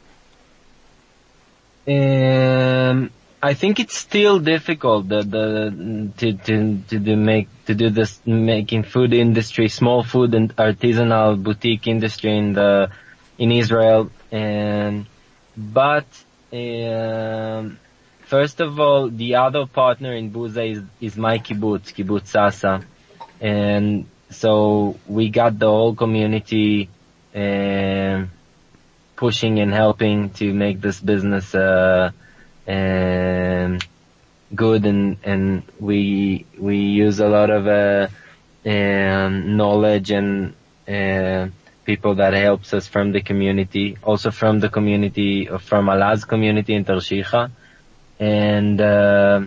Um, 1.87 3.09
I 3.43 3.55
think 3.55 3.79
it's 3.79 3.97
still 3.97 4.39
difficult 4.39 5.09
the, 5.09 5.23
the 5.23 6.11
to 6.17 6.33
to 6.33 6.77
to 6.89 6.99
do 6.99 7.15
make 7.15 7.47
to 7.65 7.73
do 7.73 7.89
this 7.89 8.19
making 8.25 8.83
food 8.83 9.13
industry, 9.13 9.67
small 9.67 10.03
food 10.03 10.35
and 10.35 10.55
artisanal 10.57 11.41
boutique 11.41 11.87
industry 11.87 12.37
in 12.37 12.53
the 12.53 12.91
in 13.39 13.51
Israel, 13.51 14.11
and 14.31 15.07
but 15.57 16.05
um, 16.53 17.79
first 18.33 18.61
of 18.61 18.79
all, 18.79 19.09
the 19.09 19.35
other 19.35 19.65
partner 19.65 20.13
in 20.15 20.31
Buza 20.31 20.63
is 20.73 20.81
is 21.07 21.15
my 21.27 21.35
kibbutz, 21.45 21.87
kibbutz 21.95 22.27
Sasa, 22.35 22.73
and 23.39 24.05
so 24.29 24.53
we 25.07 25.29
got 25.29 25.59
the 25.59 25.71
whole 25.77 25.95
community. 26.03 26.89
Um, 27.35 28.31
pushing 29.21 29.59
and 29.59 29.71
helping 29.71 30.31
to 30.31 30.51
make 30.51 30.81
this 30.81 30.99
business 30.99 31.53
uh, 31.53 32.09
um, 32.67 33.77
good 34.61 34.83
and 34.91 35.17
and 35.23 35.61
we 35.79 36.45
we 36.57 36.77
use 37.05 37.19
a 37.19 37.29
lot 37.37 37.51
of 37.57 37.67
uh, 37.67 38.07
um, 38.65 39.55
knowledge 39.57 40.09
and 40.09 40.55
uh, 40.87 41.47
people 41.85 42.15
that 42.15 42.33
helps 42.33 42.73
us 42.73 42.87
from 42.87 43.11
the 43.11 43.21
community, 43.21 43.95
also 44.01 44.31
from 44.31 44.59
the 44.59 44.69
community 44.69 45.45
from 45.69 45.85
Alaz 45.85 46.27
community 46.27 46.73
in 46.73 46.83
Tarshiha, 46.83 47.51
and 48.21 48.79
uh, 48.79 49.41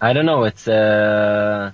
I 0.00 0.12
don't 0.12 0.26
know, 0.26 0.44
it's 0.44 0.66
uh 0.66 1.70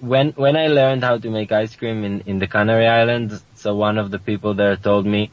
when 0.00 0.30
when 0.32 0.56
I 0.56 0.68
learned 0.68 1.04
how 1.04 1.18
to 1.18 1.30
make 1.30 1.52
ice 1.52 1.76
cream 1.76 2.04
in, 2.04 2.20
in 2.22 2.38
the 2.38 2.46
Canary 2.46 2.86
Islands, 2.86 3.42
so 3.56 3.74
one 3.74 3.98
of 3.98 4.10
the 4.10 4.18
people 4.18 4.54
there 4.54 4.76
told 4.76 5.04
me, 5.06 5.30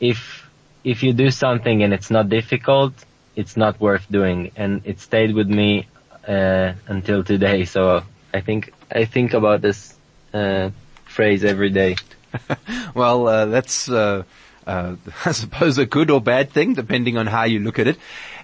if 0.00 0.50
if 0.84 1.02
you 1.02 1.12
do 1.12 1.30
something 1.30 1.82
and 1.82 1.94
it's 1.94 2.10
not 2.10 2.28
difficult, 2.28 2.92
it's 3.36 3.56
not 3.56 3.80
worth 3.80 4.06
doing, 4.10 4.50
and 4.56 4.82
it 4.84 5.00
stayed 5.00 5.34
with 5.34 5.48
me 5.48 5.86
uh, 6.28 6.72
until 6.88 7.24
today. 7.24 7.64
So 7.64 8.02
I 8.34 8.40
think 8.40 8.72
I 8.90 9.04
think 9.06 9.34
about 9.34 9.62
this 9.62 9.96
uh, 10.34 10.70
phrase 11.06 11.44
every 11.44 11.70
day. 11.70 11.96
well, 12.94 13.28
uh, 13.28 13.46
that's, 13.46 13.88
uh, 14.66 14.96
I 15.24 15.32
suppose 15.32 15.78
a 15.78 15.86
good 15.86 16.10
or 16.10 16.20
bad 16.20 16.50
thing, 16.50 16.74
depending 16.74 17.18
on 17.18 17.26
how 17.26 17.44
you 17.44 17.60
look 17.60 17.78
at 17.78 17.86
it. 17.86 17.98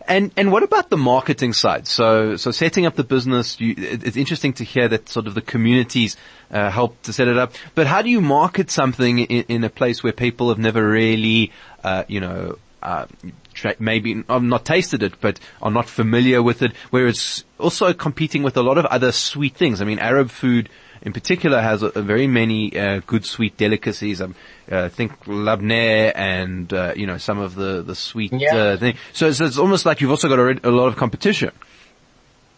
And 0.07 0.33
and 0.39 0.51
what 0.51 0.63
about 0.63 0.89
the 0.89 0.97
marketing 0.97 1.53
side? 1.53 1.87
So 1.87 2.37
so 2.37 2.51
setting 2.51 2.87
up 2.87 2.97
the 2.97 3.05
business, 3.05 3.61
you, 3.61 3.75
it, 3.77 4.07
it's 4.07 4.17
interesting 4.17 4.55
to 4.55 4.65
hear 4.65 4.89
that 4.89 5.09
sort 5.11 5.27
of 5.27 5.35
the 5.35 5.43
communities 5.43 6.17
uh, 6.51 6.71
help 6.71 7.01
to 7.03 7.13
set 7.13 7.29
it 7.29 7.37
up. 7.37 7.53
But 7.75 7.87
how 7.87 8.01
do 8.01 8.09
you 8.09 8.23
market 8.23 8.71
something 8.71 9.19
in, 9.19 9.45
in 9.49 9.65
a 9.65 9.71
place 9.71 10.03
where 10.03 10.15
people 10.15 10.49
have 10.49 10.59
never 10.59 10.89
really, 10.89 11.53
uh, 11.85 12.05
you 12.09 12.21
know, 12.21 12.59
uh, 12.83 13.05
tra- 13.53 13.77
maybe 13.79 14.25
uh, 14.31 14.39
not 14.39 14.65
tasted 14.65 15.03
it, 15.03 15.21
but 15.21 15.39
are 15.61 15.71
not 15.71 15.87
familiar 15.87 16.43
with 16.43 16.63
it? 16.63 16.75
Where 16.89 17.07
it's 17.07 17.45
also 17.59 17.93
competing 17.93 18.43
with 18.43 18.57
a 18.57 18.63
lot 18.63 18.79
of 18.79 18.87
other 18.87 19.13
sweet 19.13 19.57
things. 19.57 19.83
I 19.83 19.85
mean, 19.85 19.99
Arab 19.99 20.31
food 20.31 20.71
in 21.03 21.13
particular 21.13 21.61
has 21.61 21.83
a, 21.83 21.87
a 21.95 22.03
very 22.03 22.27
many 22.27 22.79
uh, 22.79 23.01
good 23.07 23.25
sweet 23.25 23.57
delicacies. 23.57 24.21
Um, 24.21 24.35
uh, 24.71 24.89
think 24.89 25.13
labneh 25.25 26.13
and 26.15 26.73
uh, 26.73 26.93
you 26.97 27.07
know 27.07 27.19
some 27.19 27.39
of 27.39 27.55
the 27.55 27.83
the 27.83 27.95
sweet 27.95 28.33
Yeah. 28.33 28.55
uh, 28.57 28.77
thing. 28.77 28.97
So, 29.13 29.27
it's- 29.27 29.41
it's 29.41 29.59
almost 29.59 29.87
like 29.87 30.01
you've 30.01 30.11
also 30.11 30.29
got 30.29 30.39
a, 30.39 30.45
re- 30.45 30.61
a 30.63 30.71
lot 30.71 30.89
of 30.89 30.97
competition. 30.97 31.51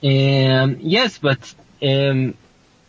Um, 0.02 0.78
yes, 0.80 1.18
but 1.18 1.54
um, 1.82 2.34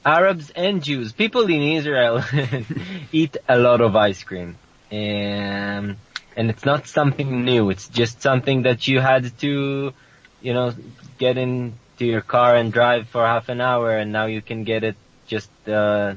Arabs 0.06 0.50
and 0.52 0.82
Jews, 0.84 1.12
people 1.12 1.44
in 1.44 1.62
Israel, 1.62 2.24
eat 3.12 3.38
a 3.50 3.58
lot 3.58 3.82
of 3.82 3.96
ice 3.96 4.24
cream, 4.24 4.56
um, 4.92 5.98
and 6.38 6.50
it's 6.50 6.64
not 6.66 6.88
something 6.88 7.44
new. 7.44 7.70
It's 7.70 7.90
just 7.90 8.22
something 8.22 8.64
that 8.64 8.88
you 8.88 9.02
had 9.02 9.38
to, 9.40 9.94
you 10.42 10.54
know, 10.54 10.74
get 11.18 11.38
into 11.38 11.74
your 12.00 12.22
car 12.22 12.56
and 12.56 12.72
drive 12.72 13.10
for 13.10 13.26
half 13.26 13.50
an 13.50 13.60
hour, 13.60 13.98
and 13.98 14.12
now 14.14 14.26
you 14.28 14.42
can 14.42 14.64
get 14.64 14.84
it 14.86 14.96
just 15.32 15.52
uh, 15.68 16.14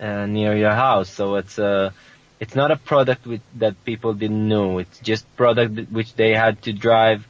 uh, 0.00 0.26
near 0.26 0.56
your 0.56 0.76
house. 0.86 1.10
So 1.18 1.24
it's 1.36 1.58
a 1.58 1.92
it's 2.40 2.54
not 2.54 2.70
a 2.70 2.78
product 2.90 3.26
with, 3.26 3.42
that 3.62 3.74
people 3.84 4.12
didn't 4.22 4.46
know. 4.54 4.78
It's 4.78 4.98
just 5.10 5.24
product 5.36 5.72
which 5.90 6.10
they 6.14 6.32
had 6.44 6.54
to 6.66 6.72
drive 6.72 7.20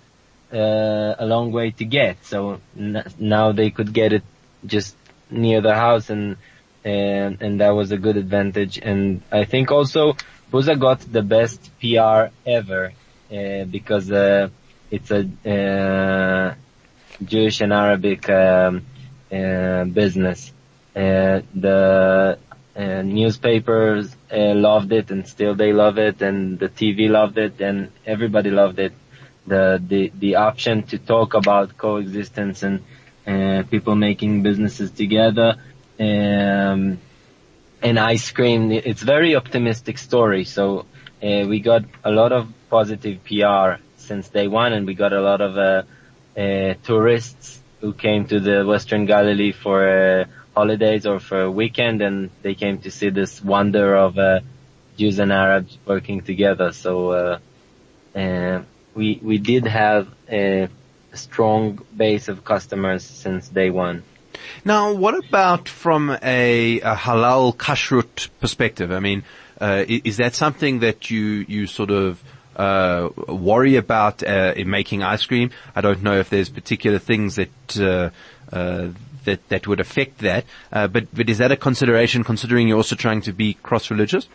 uh, 0.53 1.13
a 1.25 1.27
long 1.35 1.53
way 1.59 1.69
to 1.81 1.85
get. 1.85 2.17
So 2.25 2.61
n- 2.77 3.05
now 3.19 3.53
they 3.53 3.71
could 3.71 3.93
get 3.93 4.13
it 4.19 4.25
just 4.75 4.97
near 5.31 5.61
the 5.61 5.75
house, 5.75 6.11
and 6.15 6.37
and 6.85 7.43
and 7.45 7.61
that 7.61 7.73
was 7.81 7.89
a 7.93 7.99
good 8.07 8.17
advantage. 8.25 8.75
And 8.91 9.23
I 9.41 9.45
think 9.53 9.71
also 9.71 10.03
Buza 10.51 10.75
got 10.87 11.01
the 11.01 11.23
best 11.37 11.61
PR 11.81 12.21
ever 12.59 12.93
uh, 13.39 13.65
because 13.77 14.07
uh, 14.11 14.49
it's 14.91 15.11
a 15.11 15.23
uh, 15.55 16.55
Jewish 17.33 17.61
and 17.65 17.73
Arabic 17.73 18.29
um, 18.31 18.83
uh, 19.33 19.85
business. 20.01 20.53
Uh, 20.97 21.43
the 21.55 22.39
uh, 22.75 23.03
newspapers 23.03 24.17
uh, 24.33 24.55
loved 24.55 24.93
it, 24.93 25.11
and 25.11 25.29
still 25.29 25.55
they 25.55 25.73
love 25.73 25.99
it, 25.99 26.23
and 26.23 26.59
the 26.59 26.71
TV 26.71 27.11
loved 27.11 27.37
it, 27.37 27.61
and 27.61 27.91
everybody 28.07 28.51
loved 28.51 28.79
it. 28.79 28.95
The 29.47 29.83
the 29.87 30.11
the 30.19 30.37
option 30.37 30.85
to 30.85 30.99
talk 30.99 31.35
about 31.35 31.77
coexistence 31.77 32.63
and 32.63 32.83
uh, 33.27 33.65
people 33.71 33.95
making 33.95 34.43
businesses 34.43 34.91
together, 34.91 35.57
um, 36.01 36.99
and 37.83 37.99
ice 37.99 38.31
cream. 38.31 38.73
It's 38.73 39.03
very 39.03 39.37
optimistic 39.37 39.99
story. 39.99 40.45
So 40.45 40.87
uh, 41.23 41.45
we 41.47 41.61
got 41.61 41.85
a 42.05 42.11
lot 42.11 42.33
of 42.33 42.49
positive 42.71 43.23
PR 43.23 43.83
since 43.99 44.31
day 44.31 44.49
one, 44.49 44.73
and 44.73 44.87
we 44.87 44.95
got 44.95 45.13
a 45.13 45.21
lot 45.21 45.43
of 45.43 45.59
uh, 45.59 46.75
tourists 46.85 47.61
who 47.83 47.93
came 47.93 48.27
to 48.29 48.41
the 48.41 48.65
Western 48.65 49.05
Galilee 49.05 49.53
for 49.53 50.27
holidays 50.57 51.07
or 51.07 51.21
for 51.21 51.43
a 51.43 51.51
weekend, 51.51 52.01
and 52.03 52.31
they 52.43 52.55
came 52.55 52.79
to 52.79 52.91
see 52.91 53.11
this 53.11 53.45
wonder 53.45 53.95
of 53.95 54.19
uh, 54.19 54.41
Jews 54.97 55.19
and 55.19 55.31
Arabs 55.33 55.77
working 55.87 56.23
together. 56.23 56.73
So 56.73 57.11
uh, 57.11 57.39
uh, 58.19 58.63
we 58.95 59.21
we 59.23 59.39
did 59.39 59.67
have 59.67 60.09
a 60.29 60.69
strong 61.13 61.81
base 61.97 62.29
of 62.29 62.45
customers 62.45 63.05
since 63.05 63.49
day 63.49 63.71
one. 63.71 64.03
Now, 64.65 64.93
what 64.93 65.15
about 65.15 65.69
from 65.69 66.11
a, 66.23 66.81
a 66.81 66.95
halal 66.95 67.57
kashrut 67.57 68.29
perspective? 68.41 68.93
I 68.93 69.01
mean, 69.01 69.25
uh, 69.61 69.85
is 69.87 70.19
that 70.19 70.35
something 70.35 70.81
that 70.81 71.11
you 71.11 71.45
you 71.49 71.67
sort 71.67 71.91
of 71.91 72.23
uh, 72.57 73.09
worry 73.29 73.77
about 73.77 74.23
uh, 74.23 74.55
in 74.57 74.69
making 74.71 75.03
ice 75.03 75.25
cream? 75.27 75.51
I 75.75 75.81
don't 75.81 76.03
know 76.03 76.19
if 76.19 76.31
there's 76.31 76.49
particular 76.49 76.99
things 76.99 77.37
that 77.37 77.79
uh, 77.79 78.11
uh, 78.55 78.89
that 79.27 79.49
that 79.51 79.69
would 79.69 79.81
affect 79.81 80.19
that, 80.19 80.45
uh, 80.73 80.89
but 80.89 81.05
but 81.15 81.29
is 81.29 81.39
that 81.39 81.53
a 81.53 81.57
consideration 81.57 82.25
considering 82.25 82.67
you're 82.67 82.79
also 82.79 82.97
trying 82.97 83.21
to 83.23 83.33
be 83.33 83.55
cross-religious? 83.55 84.27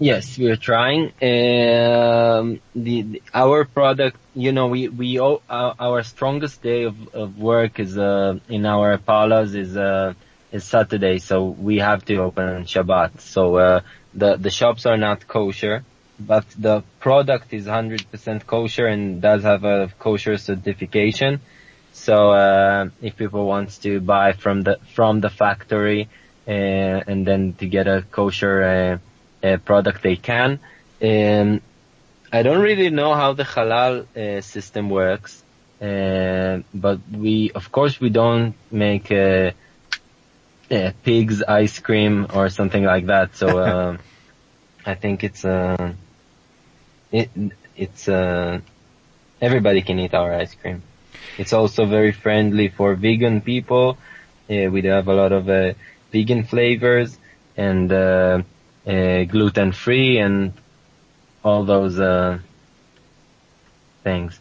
Yes, 0.00 0.38
we're 0.38 0.56
trying. 0.56 1.06
Um, 1.20 2.60
the, 2.74 3.02
the 3.02 3.22
our 3.34 3.64
product, 3.64 4.16
you 4.34 4.52
know, 4.52 4.68
we 4.68 4.88
we 4.88 5.18
all, 5.18 5.42
our, 5.50 5.74
our 5.78 6.02
strongest 6.04 6.62
day 6.62 6.84
of, 6.84 7.14
of 7.14 7.38
work 7.38 7.80
is 7.80 7.98
uh, 7.98 8.38
in 8.48 8.64
our 8.64 8.98
parlors 8.98 9.54
is 9.54 9.76
uh, 9.76 10.14
is 10.52 10.64
Saturday, 10.64 11.18
so 11.18 11.44
we 11.44 11.78
have 11.78 12.04
to 12.04 12.16
open 12.18 12.64
Shabbat. 12.64 13.20
So 13.20 13.56
uh, 13.56 13.80
the 14.14 14.36
the 14.36 14.50
shops 14.50 14.86
are 14.86 14.96
not 14.96 15.26
kosher, 15.26 15.82
but 16.20 16.44
the 16.56 16.84
product 17.00 17.52
is 17.52 17.66
100% 17.66 18.46
kosher 18.46 18.86
and 18.86 19.20
does 19.20 19.42
have 19.42 19.64
a 19.64 19.90
kosher 19.98 20.36
certification. 20.36 21.40
So 21.98 22.30
uh, 22.30 22.88
if 23.02 23.16
people 23.16 23.44
wants 23.46 23.78
to 23.78 24.00
buy 24.00 24.32
from 24.32 24.62
the 24.62 24.78
from 24.94 25.20
the 25.20 25.30
factory 25.30 26.08
uh, 26.46 26.50
and 27.10 27.26
then 27.26 27.54
to 27.54 27.66
get 27.66 27.86
a 27.86 28.02
kosher 28.10 29.00
uh, 29.42 29.46
uh, 29.46 29.56
product, 29.58 30.02
they 30.02 30.16
can. 30.16 30.60
Um, 31.02 31.60
I 32.32 32.42
don't 32.42 32.62
really 32.62 32.90
know 32.90 33.14
how 33.14 33.32
the 33.32 33.44
halal 33.44 34.06
uh, 34.16 34.40
system 34.40 34.90
works, 34.90 35.42
uh, 35.80 36.58
but 36.74 36.98
we, 37.10 37.50
of 37.54 37.72
course, 37.72 38.00
we 38.00 38.10
don't 38.10 38.54
make 38.70 39.10
uh, 39.10 39.52
uh, 40.70 40.92
pig's 41.04 41.42
ice 41.42 41.78
cream 41.78 42.26
or 42.34 42.48
something 42.48 42.84
like 42.84 43.06
that. 43.06 43.36
So 43.36 43.58
uh, 43.58 43.96
I 44.86 44.94
think 44.94 45.24
it's 45.24 45.44
uh, 45.44 45.92
it 47.12 47.30
it's 47.76 48.08
uh, 48.08 48.60
everybody 49.40 49.82
can 49.82 49.98
eat 49.98 50.14
our 50.14 50.32
ice 50.32 50.54
cream. 50.54 50.82
It's 51.36 51.52
also 51.52 51.86
very 51.86 52.12
friendly 52.12 52.68
for 52.68 52.94
vegan 52.94 53.40
people. 53.40 53.98
Uh, 54.50 54.70
we 54.70 54.82
have 54.82 55.08
a 55.08 55.14
lot 55.14 55.32
of 55.32 55.48
uh, 55.48 55.74
vegan 56.12 56.44
flavors 56.44 57.18
and 57.56 57.92
uh, 57.92 58.42
uh, 58.86 59.24
gluten 59.24 59.72
free 59.72 60.18
and 60.18 60.52
all 61.44 61.64
those 61.64 61.98
uh, 62.00 62.38
things. 64.02 64.40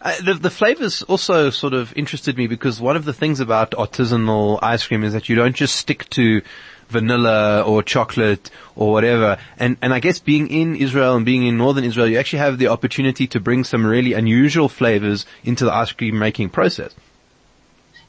Uh, 0.00 0.14
the, 0.22 0.34
the 0.34 0.50
flavors 0.50 1.02
also 1.02 1.50
sort 1.50 1.72
of 1.72 1.96
interested 1.96 2.36
me 2.36 2.46
because 2.46 2.80
one 2.80 2.96
of 2.96 3.04
the 3.04 3.12
things 3.12 3.40
about 3.40 3.70
artisanal 3.72 4.58
ice 4.62 4.86
cream 4.86 5.02
is 5.02 5.12
that 5.14 5.28
you 5.28 5.36
don't 5.36 5.56
just 5.56 5.74
stick 5.76 6.08
to 6.10 6.42
vanilla 6.88 7.62
or 7.62 7.82
chocolate 7.82 8.50
or 8.74 8.92
whatever. 8.92 9.38
And, 9.58 9.76
and 9.82 9.92
I 9.92 10.00
guess 10.00 10.18
being 10.18 10.48
in 10.48 10.76
Israel 10.76 11.16
and 11.16 11.24
being 11.24 11.46
in 11.46 11.56
northern 11.56 11.84
Israel, 11.84 12.06
you 12.06 12.18
actually 12.18 12.40
have 12.40 12.58
the 12.58 12.68
opportunity 12.68 13.26
to 13.28 13.40
bring 13.40 13.64
some 13.64 13.84
really 13.86 14.12
unusual 14.12 14.68
flavors 14.68 15.26
into 15.44 15.64
the 15.64 15.72
ice 15.72 15.92
cream 15.92 16.18
making 16.18 16.50
process. 16.50 16.94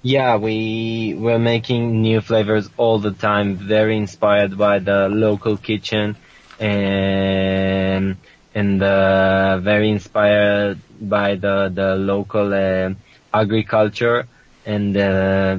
Yeah, 0.03 0.38
we 0.38 1.15
we're 1.17 1.39
making 1.39 2.01
new 2.01 2.22
flavors 2.22 2.69
all 2.77 3.00
the 3.00 3.12
time, 3.12 3.55
very 3.55 3.98
inspired 3.98 4.57
by 4.57 4.79
the 4.79 5.10
local 5.10 5.57
kitchen 5.57 6.15
and 6.60 8.15
and 8.53 8.81
uh, 8.81 9.57
very 9.60 9.89
inspired 9.89 10.79
by 11.01 11.36
the 11.36 11.72
the 11.74 11.96
local 11.96 12.53
uh, 12.53 12.93
agriculture 13.34 14.27
and 14.65 14.98
uh, 14.98 15.57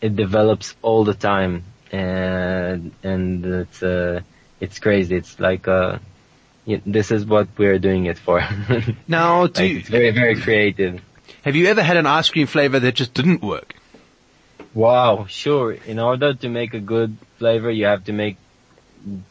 it 0.00 0.16
develops 0.16 0.74
all 0.82 1.04
the 1.04 1.14
time 1.14 1.64
and 1.90 2.92
and 3.02 3.44
it's 3.44 3.82
uh, 3.82 4.20
it's 4.60 4.78
crazy. 4.78 5.16
It's 5.16 5.38
like 5.40 5.66
uh, 5.68 5.98
this 6.86 7.10
is 7.10 7.24
what 7.24 7.48
we're 7.56 7.78
doing 7.78 8.06
it 8.06 8.18
for. 8.18 8.40
Now, 9.08 9.46
do 9.46 9.62
Like, 9.62 9.70
you, 9.72 9.78
it's 9.78 9.88
very 9.88 10.10
very 10.10 10.36
creative. 10.36 11.00
have 11.42 11.56
you 11.56 11.66
ever 11.66 11.82
had 11.82 11.96
an 11.96 12.06
ice 12.06 12.28
cream 12.30 12.46
flavor 12.46 12.78
that 12.80 12.94
just 12.94 13.14
didn't 13.14 13.42
work? 13.42 13.74
Wow, 14.74 15.26
sure. 15.28 15.72
In 15.72 15.98
order 15.98 16.34
to 16.34 16.48
make 16.48 16.74
a 16.74 16.80
good 16.80 17.16
flavor, 17.38 17.70
you 17.70 17.86
have 17.86 18.04
to 18.04 18.12
make 18.12 18.36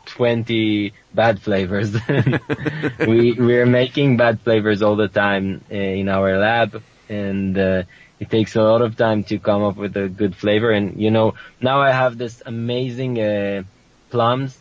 20 0.06 0.94
bad 1.13 1.39
flavors. 1.42 1.96
we, 3.00 3.34
we're 3.34 3.66
making 3.66 4.18
bad 4.18 4.42
flavors 4.42 4.82
all 4.82 4.96
the 4.96 5.08
time 5.08 5.63
uh, 5.72 5.75
in 5.75 6.10
our 6.10 6.38
lab 6.38 6.82
and, 7.08 7.58
uh, 7.58 7.84
it 8.19 8.29
takes 8.29 8.55
a 8.55 8.61
lot 8.61 8.81
of 8.81 8.97
time 8.97 9.23
to 9.25 9.39
come 9.39 9.63
up 9.63 9.77
with 9.77 9.95
a 9.95 10.09
good 10.09 10.35
flavor. 10.35 10.71
And, 10.71 11.01
you 11.01 11.11
know, 11.11 11.35
now 11.61 11.81
I 11.81 11.91
have 11.91 12.17
this 12.17 12.41
amazing, 12.45 13.19
uh, 13.19 13.63
plums 14.09 14.57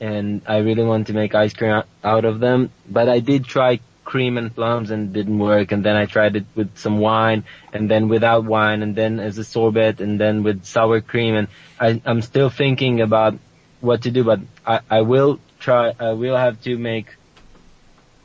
and 0.00 0.42
I 0.46 0.58
really 0.58 0.84
want 0.84 1.06
to 1.08 1.12
make 1.12 1.34
ice 1.34 1.52
cream 1.52 1.82
out 2.04 2.24
of 2.24 2.40
them, 2.40 2.70
but 2.88 3.08
I 3.08 3.20
did 3.20 3.44
try 3.44 3.80
cream 4.04 4.38
and 4.38 4.54
plums 4.54 4.90
and 4.90 5.12
didn't 5.12 5.38
work. 5.38 5.72
And 5.72 5.84
then 5.84 5.96
I 5.96 6.06
tried 6.06 6.36
it 6.36 6.46
with 6.54 6.78
some 6.78 6.98
wine 6.98 7.44
and 7.72 7.90
then 7.90 8.08
without 8.08 8.44
wine 8.44 8.82
and 8.82 8.94
then 8.94 9.20
as 9.20 9.38
a 9.38 9.44
sorbet 9.44 10.00
and 10.00 10.18
then 10.18 10.42
with 10.42 10.64
sour 10.64 11.00
cream. 11.00 11.34
And 11.34 11.48
I, 11.78 12.00
I'm 12.04 12.22
still 12.22 12.50
thinking 12.50 13.00
about 13.00 13.38
what 13.80 14.02
to 14.02 14.10
do 14.10 14.24
but 14.24 14.40
I, 14.66 14.80
I 14.90 15.00
will 15.02 15.38
try, 15.60 15.92
I 15.98 16.12
will 16.12 16.36
have 16.36 16.60
to 16.62 16.76
make 16.76 17.14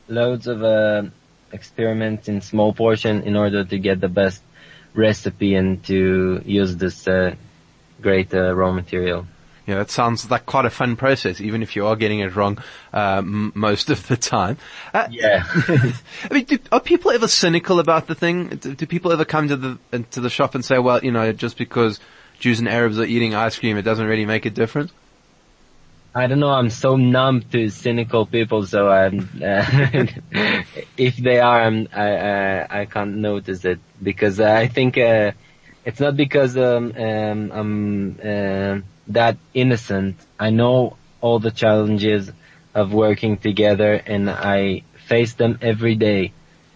loads 0.08 0.46
of 0.46 0.62
uh, 0.62 1.02
experiments 1.52 2.28
in 2.28 2.40
small 2.40 2.72
portion 2.72 3.22
in 3.22 3.36
order 3.36 3.64
to 3.64 3.78
get 3.78 4.00
the 4.00 4.08
best 4.08 4.42
recipe 4.94 5.54
and 5.54 5.82
to 5.84 6.42
use 6.44 6.76
this 6.76 7.06
uh, 7.08 7.34
great 8.00 8.32
uh, 8.34 8.54
raw 8.54 8.72
material. 8.72 9.26
Yeah, 9.66 9.76
that 9.76 9.90
sounds 9.90 10.30
like 10.30 10.44
quite 10.44 10.66
a 10.66 10.70
fun 10.70 10.94
process, 10.96 11.40
even 11.40 11.62
if 11.62 11.74
you 11.74 11.86
are 11.86 11.96
getting 11.96 12.18
it 12.20 12.36
wrong 12.36 12.58
uh, 12.92 13.18
m- 13.18 13.50
most 13.54 13.88
of 13.88 14.06
the 14.08 14.16
time. 14.16 14.58
Uh, 14.92 15.06
Yeah. 15.10 15.42
I 15.48 15.94
mean, 16.30 16.44
do, 16.44 16.58
are 16.70 16.80
people 16.80 17.10
ever 17.12 17.28
cynical 17.28 17.78
about 17.80 18.06
the 18.06 18.14
thing? 18.14 18.48
Do, 18.48 18.74
do 18.74 18.86
people 18.86 19.10
ever 19.10 19.24
come 19.24 19.48
to 19.48 19.56
the 19.56 19.78
to 20.10 20.20
the 20.20 20.28
shop 20.28 20.54
and 20.54 20.62
say, 20.62 20.78
"Well, 20.78 21.02
you 21.02 21.12
know, 21.12 21.32
just 21.32 21.56
because 21.56 21.98
Jews 22.38 22.58
and 22.58 22.68
Arabs 22.68 22.98
are 22.98 23.04
eating 23.04 23.34
ice 23.34 23.58
cream, 23.58 23.78
it 23.78 23.82
doesn't 23.82 24.06
really 24.06 24.26
make 24.26 24.44
a 24.44 24.50
difference"? 24.50 24.92
I 26.16 26.28
don't 26.28 26.38
know. 26.38 26.50
I'm 26.50 26.70
so 26.70 26.96
numb 26.96 27.42
to 27.52 27.68
cynical 27.70 28.24
people, 28.24 28.64
so 28.66 28.88
I'm. 28.88 29.28
Uh, 29.42 30.06
if 30.96 31.16
they 31.16 31.40
are, 31.40 31.60
I'm, 31.62 31.88
I, 31.92 32.08
I 32.16 32.80
I 32.80 32.84
can't 32.86 33.16
notice 33.16 33.64
it 33.64 33.80
because 34.00 34.38
I 34.38 34.68
think 34.68 34.96
uh, 34.96 35.32
it's 35.84 35.98
not 35.98 36.16
because 36.16 36.56
um, 36.56 36.92
um, 36.96 37.50
I'm 37.52 38.18
uh, 38.22 38.80
that 39.08 39.38
innocent. 39.54 40.16
I 40.38 40.50
know 40.50 40.96
all 41.20 41.40
the 41.40 41.50
challenges 41.50 42.30
of 42.74 42.92
working 42.92 43.36
together, 43.36 43.94
and 43.94 44.30
I 44.30 44.82
face 45.08 45.32
them 45.34 45.58
every 45.62 45.96
day. 45.96 46.32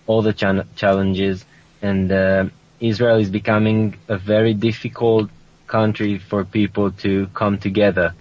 All 0.09 0.23
the 0.23 0.33
chan- 0.33 0.69
challenges, 0.75 1.45
and 1.81 2.11
uh, 2.11 2.45
Israel 2.81 3.19
is 3.19 3.31
becoming 3.31 3.99
a 4.09 4.19
very 4.19 4.55
difficult 4.55 5.31
country 5.69 6.19
for 6.19 6.45
people 6.45 6.91
to 7.05 7.29
come 7.35 7.59
together 7.59 8.15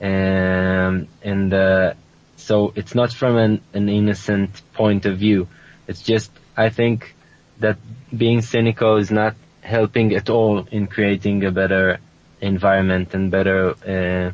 um, 0.00 1.08
and 1.22 1.52
uh, 1.52 1.94
so 2.36 2.72
it's 2.74 2.94
not 2.94 3.12
from 3.12 3.36
an, 3.36 3.60
an 3.74 3.88
innocent 3.88 4.62
point 4.72 5.06
of 5.06 5.18
view. 5.18 5.48
It's 5.86 6.02
just 6.02 6.30
I 6.56 6.70
think 6.70 7.14
that 7.58 7.76
being 8.16 8.42
cynical 8.42 8.96
is 8.96 9.10
not 9.10 9.34
helping 9.60 10.14
at 10.14 10.30
all 10.30 10.66
in 10.70 10.86
creating 10.86 11.44
a 11.44 11.50
better 11.50 11.98
environment 12.40 13.14
and 13.14 13.30
better 13.30 13.70
uh, 13.86 14.32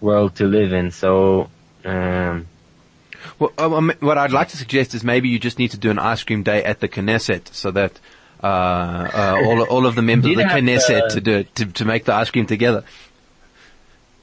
world 0.00 0.36
to 0.36 0.44
live 0.44 0.72
in. 0.72 0.90
So 0.92 1.50
um, 1.84 2.46
Well, 3.38 3.52
um, 3.58 3.92
what 4.00 4.18
I'd 4.18 4.32
like 4.32 4.48
to 4.48 4.56
suggest 4.56 4.94
is 4.94 5.04
maybe 5.04 5.28
you 5.28 5.38
just 5.38 5.58
need 5.58 5.72
to 5.72 5.78
do 5.78 5.90
an 5.90 5.98
ice 5.98 6.22
cream 6.22 6.42
day 6.42 6.64
at 6.64 6.80
the 6.80 6.88
Knesset, 6.88 7.52
so 7.52 7.70
that 7.72 7.98
uh, 8.42 8.46
uh, 8.46 9.42
all 9.44 9.62
all 9.62 9.86
of 9.86 9.94
the 9.94 10.02
members 10.02 10.30
of 10.32 10.36
the 10.36 10.44
Knesset 10.44 11.02
uh, 11.02 11.08
to 11.10 11.20
do 11.20 11.32
it, 11.38 11.54
to 11.56 11.66
to 11.66 11.84
make 11.84 12.04
the 12.04 12.14
ice 12.14 12.30
cream 12.30 12.46
together. 12.46 12.84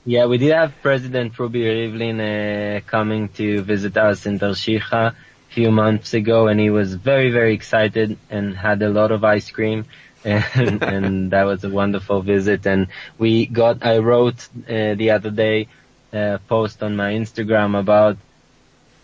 Yeah, 0.08 0.28
we 0.28 0.38
did 0.38 0.52
have 0.52 0.72
President 0.84 1.38
Ruby 1.39 1.63
Rivlin 1.63 2.20
uh, 2.22 2.82
coming 2.82 3.28
to 3.30 3.63
visit 3.63 3.98
us 3.98 4.28
in 4.28 4.38
Tarshiha 4.38 5.13
a 5.13 5.15
few 5.50 5.72
months 5.72 6.13
ago, 6.13 6.48
and 6.48 6.60
he 6.60 6.70
was 6.70 6.94
very, 6.94 7.32
very 7.32 7.56
excited 7.56 8.15
and 8.30 8.56
had 8.56 8.84
a 8.84 8.89
lot 8.89 9.12
of 9.12 9.24
ice 9.24 9.50
cream. 9.50 9.86
And, 10.26 10.82
and 10.82 11.32
that 11.32 11.44
was 11.44 11.63
a 11.63 11.70
wonderful 11.70 12.22
visit. 12.24 12.65
And 12.65 12.88
we 13.20 13.46
got, 13.46 13.86
I 13.86 14.00
wrote 14.00 14.48
uh, 14.68 14.96
the 14.96 15.12
other 15.12 15.30
day 15.30 15.68
a 16.12 16.39
post 16.48 16.82
on 16.82 16.96
my 16.96 17.13
Instagram 17.13 17.78
about 17.80 18.18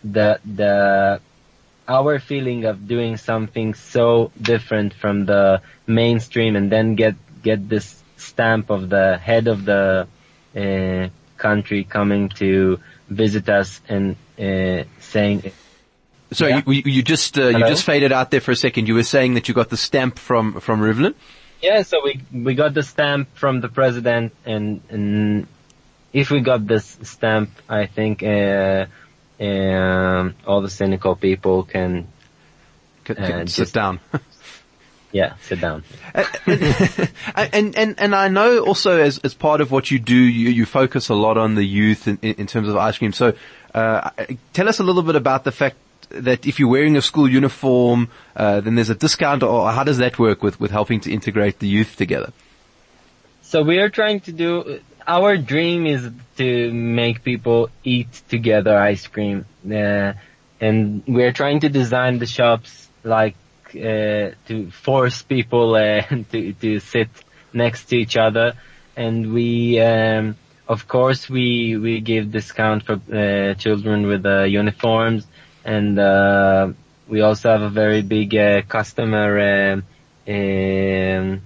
the 0.03 0.39
the 0.43 1.21
our 1.87 2.17
feeling 2.17 2.65
of 2.65 2.87
doing 2.87 3.17
something 3.17 3.75
so 3.75 4.31
different 4.41 4.95
from 4.95 5.27
the 5.27 5.61
mainstream, 5.85 6.55
and 6.55 6.71
then 6.71 6.95
get 6.95 7.15
get 7.43 7.69
this 7.69 8.01
stamp 8.17 8.71
of 8.71 8.89
the 8.89 9.19
head 9.19 9.47
of 9.47 9.63
the 9.65 10.07
uh, 10.55 11.09
country 11.37 11.83
coming 11.83 12.29
to 12.29 12.79
visit 13.09 13.49
us 13.49 13.81
and 13.89 14.15
uh, 14.39 14.83
saying, 14.99 15.51
So 16.31 16.47
Yeah. 16.47 16.61
you, 16.65 16.81
you 16.85 17.01
just 17.03 17.37
uh, 17.37 17.47
you 17.49 17.59
just 17.67 17.83
faded 17.85 18.11
out 18.11 18.31
there 18.31 18.41
for 18.41 18.51
a 18.51 18.55
second. 18.55 18.87
You 18.87 18.95
were 18.95 19.03
saying 19.03 19.33
that 19.35 19.47
you 19.47 19.53
got 19.53 19.69
the 19.69 19.77
stamp 19.77 20.17
from 20.19 20.59
from 20.61 20.79
Rivlin. 20.81 21.13
yeah, 21.61 21.83
so 21.83 22.01
we 22.03 22.21
we 22.31 22.55
got 22.55 22.73
the 22.73 22.83
stamp 22.83 23.27
from 23.35 23.61
the 23.61 23.69
president, 23.69 24.31
and 24.45 24.81
and 24.89 25.47
if 26.13 26.31
we 26.31 26.39
got 26.41 26.65
this 26.67 26.97
stamp, 27.03 27.49
I 27.69 27.85
think 27.87 28.23
uh, 28.23 28.85
um, 29.39 30.35
all 30.47 30.61
the 30.61 30.69
cynical 30.69 31.15
people 31.15 31.63
can 31.63 32.07
C- 33.07 33.13
c- 33.15 33.21
Uh, 33.21 33.39
sit 33.45 33.47
just- 33.47 33.73
down. 33.73 33.99
yeah 35.11 35.35
sit 35.41 35.61
down. 35.61 35.83
and, 37.35 37.75
and, 37.75 37.99
and 37.99 38.15
I 38.15 38.27
know 38.27 38.59
also 38.59 38.99
as, 38.99 39.17
as 39.19 39.33
part 39.33 39.61
of 39.61 39.71
what 39.71 39.91
you 39.91 39.99
do, 39.99 40.15
you, 40.15 40.49
you 40.49 40.65
focus 40.65 41.09
a 41.09 41.15
lot 41.15 41.37
on 41.37 41.55
the 41.55 41.63
youth 41.63 42.07
in, 42.07 42.17
in 42.21 42.35
in 42.35 42.47
terms 42.47 42.67
of 42.67 42.77
ice 42.77 42.97
cream. 42.97 43.13
So, 43.13 43.33
uh, 43.73 44.09
tell 44.53 44.67
us 44.67 44.79
a 44.79 44.83
little 44.83 45.03
bit 45.03 45.15
about 45.15 45.43
the 45.43 45.51
fact 45.51 45.75
that 46.09 46.45
if 46.45 46.59
you're 46.59 46.69
wearing 46.69 46.97
a 46.97 47.01
school 47.01 47.29
uniform, 47.29 48.09
uh, 48.35 48.61
then 48.61 48.75
there's 48.75 48.89
a 48.89 48.95
discount 48.95 49.43
or 49.43 49.71
how 49.71 49.83
does 49.83 49.97
that 49.99 50.19
work 50.19 50.43
with, 50.43 50.59
with 50.59 50.71
helping 50.71 50.99
to 51.01 51.11
integrate 51.11 51.59
the 51.59 51.67
youth 51.67 51.95
together? 51.95 52.31
So 53.41 53.63
we 53.63 53.79
are 53.79 53.89
trying 53.89 54.21
to 54.21 54.31
do, 54.31 54.79
our 55.07 55.37
dream 55.37 55.85
is 55.85 56.09
to 56.37 56.73
make 56.73 57.23
people 57.23 57.69
eat 57.83 58.21
together 58.29 58.77
ice 58.77 59.07
cream. 59.07 59.45
Uh, 59.69 60.13
and 60.59 61.03
we're 61.07 61.33
trying 61.33 61.61
to 61.61 61.69
design 61.69 62.19
the 62.19 62.27
shops 62.27 62.87
like, 63.03 63.35
uh, 63.75 64.31
to 64.47 64.71
force 64.71 65.21
people, 65.21 65.75
uh, 65.75 66.01
to, 66.31 66.53
to 66.53 66.79
sit 66.79 67.09
next 67.53 67.85
to 67.85 67.97
each 67.97 68.17
other. 68.17 68.53
And 68.95 69.33
we, 69.33 69.79
um, 69.79 70.35
of 70.67 70.87
course 70.87 71.29
we, 71.29 71.77
we 71.77 72.01
give 72.01 72.31
discount 72.31 72.83
for, 72.85 72.93
uh, 73.11 73.53
children 73.55 74.07
with, 74.07 74.25
uh, 74.25 74.43
uniforms 74.43 75.25
and, 75.63 75.97
uh, 75.99 76.71
we 77.07 77.19
also 77.21 77.49
have 77.49 77.61
a 77.61 77.69
very 77.69 78.01
big 78.01 78.33
uh, 78.35 78.61
customer. 78.61 79.73
um 79.73 79.83
um, 80.27 81.41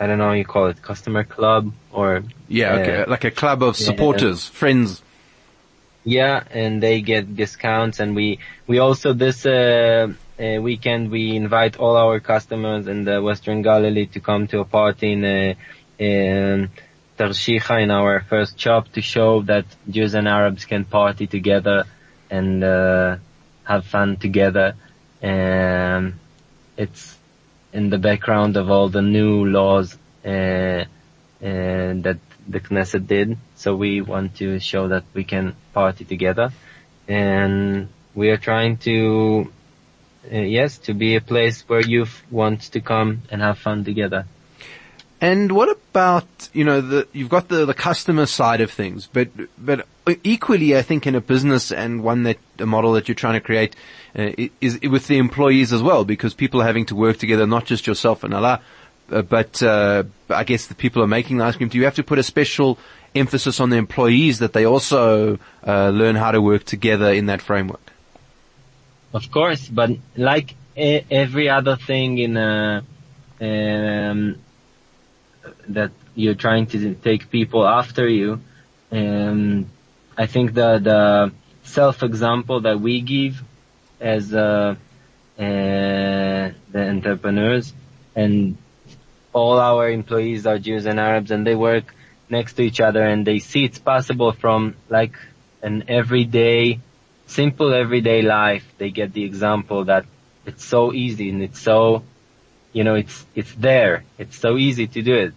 I 0.00 0.06
don't 0.06 0.18
know 0.18 0.26
how 0.28 0.32
you 0.32 0.44
call 0.44 0.66
it, 0.66 0.82
customer 0.82 1.24
club 1.24 1.72
or 1.92 2.24
Yeah, 2.48 2.74
okay. 2.74 3.04
like 3.06 3.24
a 3.24 3.30
club 3.30 3.62
of 3.62 3.76
supporters, 3.76 4.46
friends. 4.46 5.02
yeah, 6.04 6.42
and 6.50 6.82
they 6.82 7.00
get 7.00 7.34
discounts, 7.36 8.00
and 8.00 8.14
we 8.14 8.38
we 8.66 8.78
also 8.78 9.12
this 9.12 9.44
uh, 9.46 10.12
uh, 10.38 10.60
weekend 10.60 11.10
we 11.10 11.36
invite 11.36 11.78
all 11.78 11.96
our 11.96 12.20
customers 12.20 12.86
in 12.86 13.04
the 13.04 13.22
Western 13.22 13.62
Galilee 13.62 14.06
to 14.06 14.20
come 14.20 14.46
to 14.48 14.60
a 14.60 14.64
party 14.64 15.12
in 15.12 15.24
uh, 15.24 15.54
in 15.98 16.70
Tarshiha 17.18 17.82
in 17.82 17.90
our 17.90 18.20
first 18.20 18.58
shop 18.58 18.92
to 18.92 19.00
show 19.00 19.42
that 19.42 19.64
Jews 19.88 20.14
and 20.14 20.28
Arabs 20.28 20.64
can 20.66 20.84
party 20.84 21.26
together 21.26 21.84
and 22.30 22.62
uh, 22.62 23.16
have 23.64 23.86
fun 23.86 24.16
together. 24.16 24.74
And 25.22 26.14
it's 26.76 27.16
in 27.72 27.90
the 27.90 27.98
background 27.98 28.56
of 28.56 28.70
all 28.70 28.88
the 28.88 29.02
new 29.02 29.46
laws 29.46 29.96
uh, 30.24 30.28
uh, 30.28 30.84
that 31.40 32.18
the 32.48 32.60
Knesset 32.60 33.06
did. 33.06 33.38
So 33.54 33.74
we 33.74 34.00
want 34.02 34.36
to 34.36 34.60
show 34.60 34.88
that 34.88 35.04
we 35.14 35.24
can 35.24 35.56
party 35.72 36.04
together, 36.04 36.52
and 37.08 37.88
we 38.14 38.30
are 38.30 38.36
trying 38.36 38.76
to, 38.78 39.52
uh, 40.32 40.38
yes, 40.38 40.78
to 40.78 40.94
be 40.94 41.16
a 41.16 41.20
place 41.20 41.62
where 41.68 41.80
youth 41.80 42.22
want 42.30 42.62
to 42.72 42.80
come 42.80 43.22
and 43.30 43.40
have 43.42 43.58
fun 43.58 43.84
together. 43.84 44.26
And 45.18 45.52
what 45.52 45.70
about, 45.70 46.26
you 46.52 46.62
know, 46.62 46.82
the, 46.82 47.08
you've 47.12 47.30
got 47.30 47.48
the, 47.48 47.64
the 47.64 47.72
customer 47.72 48.26
side 48.26 48.60
of 48.60 48.70
things, 48.70 49.08
but, 49.10 49.28
but 49.56 49.86
equally 50.24 50.76
I 50.76 50.82
think 50.82 51.06
in 51.06 51.14
a 51.14 51.22
business 51.22 51.72
and 51.72 52.04
one 52.04 52.24
that, 52.24 52.36
a 52.58 52.66
model 52.66 52.92
that 52.92 53.08
you're 53.08 53.14
trying 53.14 53.34
to 53.34 53.40
create, 53.40 53.74
uh, 54.14 54.32
is 54.60 54.78
with 54.82 55.06
the 55.06 55.16
employees 55.16 55.72
as 55.72 55.82
well, 55.82 56.04
because 56.04 56.34
people 56.34 56.60
are 56.60 56.66
having 56.66 56.84
to 56.86 56.94
work 56.94 57.16
together, 57.16 57.46
not 57.46 57.64
just 57.64 57.86
yourself 57.86 58.24
and 58.24 58.34
Alaa, 58.34 58.60
uh, 59.10 59.22
but, 59.22 59.62
uh, 59.62 60.04
I 60.28 60.44
guess 60.44 60.66
the 60.66 60.74
people 60.74 61.02
are 61.02 61.06
making 61.06 61.38
the 61.38 61.44
ice 61.44 61.56
cream. 61.56 61.70
Do 61.70 61.78
you 61.78 61.84
have 61.84 61.94
to 61.94 62.04
put 62.04 62.18
a 62.18 62.22
special 62.22 62.78
emphasis 63.14 63.58
on 63.58 63.70
the 63.70 63.76
employees 63.76 64.40
that 64.40 64.52
they 64.52 64.66
also, 64.66 65.38
uh, 65.66 65.88
learn 65.88 66.16
how 66.16 66.30
to 66.32 66.42
work 66.42 66.64
together 66.64 67.10
in 67.10 67.26
that 67.26 67.40
framework? 67.40 67.85
Of 69.16 69.30
course, 69.30 69.66
but 69.66 69.90
like 70.14 70.54
every 70.76 71.48
other 71.48 71.76
thing 71.76 72.18
in 72.18 72.36
a, 72.36 72.84
um, 73.40 74.36
that 75.68 75.92
you're 76.14 76.34
trying 76.34 76.66
to 76.66 76.94
take 76.94 77.30
people 77.30 77.66
after 77.66 78.06
you, 78.06 78.40
um, 78.92 79.70
I 80.18 80.26
think 80.26 80.52
the 80.52 80.70
the 80.90 81.32
self 81.62 82.02
example 82.02 82.60
that 82.66 82.78
we 82.78 83.00
give 83.00 83.42
as 84.00 84.34
uh, 84.34 84.74
uh, 85.38 86.44
the 86.74 86.82
entrepreneurs 86.94 87.72
and 88.14 88.58
all 89.32 89.58
our 89.58 89.90
employees 89.90 90.46
are 90.46 90.58
Jews 90.58 90.84
and 90.84 91.00
Arabs 91.00 91.30
and 91.30 91.46
they 91.46 91.54
work 91.54 91.94
next 92.28 92.52
to 92.54 92.62
each 92.62 92.80
other 92.80 93.02
and 93.02 93.26
they 93.26 93.38
see 93.38 93.64
it's 93.64 93.78
possible 93.78 94.32
from 94.32 94.76
like 94.90 95.14
an 95.62 95.84
everyday, 95.88 96.80
simple 97.26 97.74
everyday 97.74 98.22
life. 98.22 98.64
They 98.78 98.90
get 98.90 99.12
the 99.12 99.24
example 99.24 99.84
that 99.84 100.06
it's 100.44 100.64
so 100.64 100.92
easy 100.92 101.30
and 101.30 101.42
it's 101.42 101.60
so, 101.60 102.02
you 102.72 102.84
know, 102.84 102.94
it's, 102.94 103.26
it's 103.34 103.54
there. 103.54 104.04
It's 104.18 104.38
so 104.38 104.56
easy 104.56 104.86
to 104.86 105.02
do 105.02 105.14
it. 105.14 105.34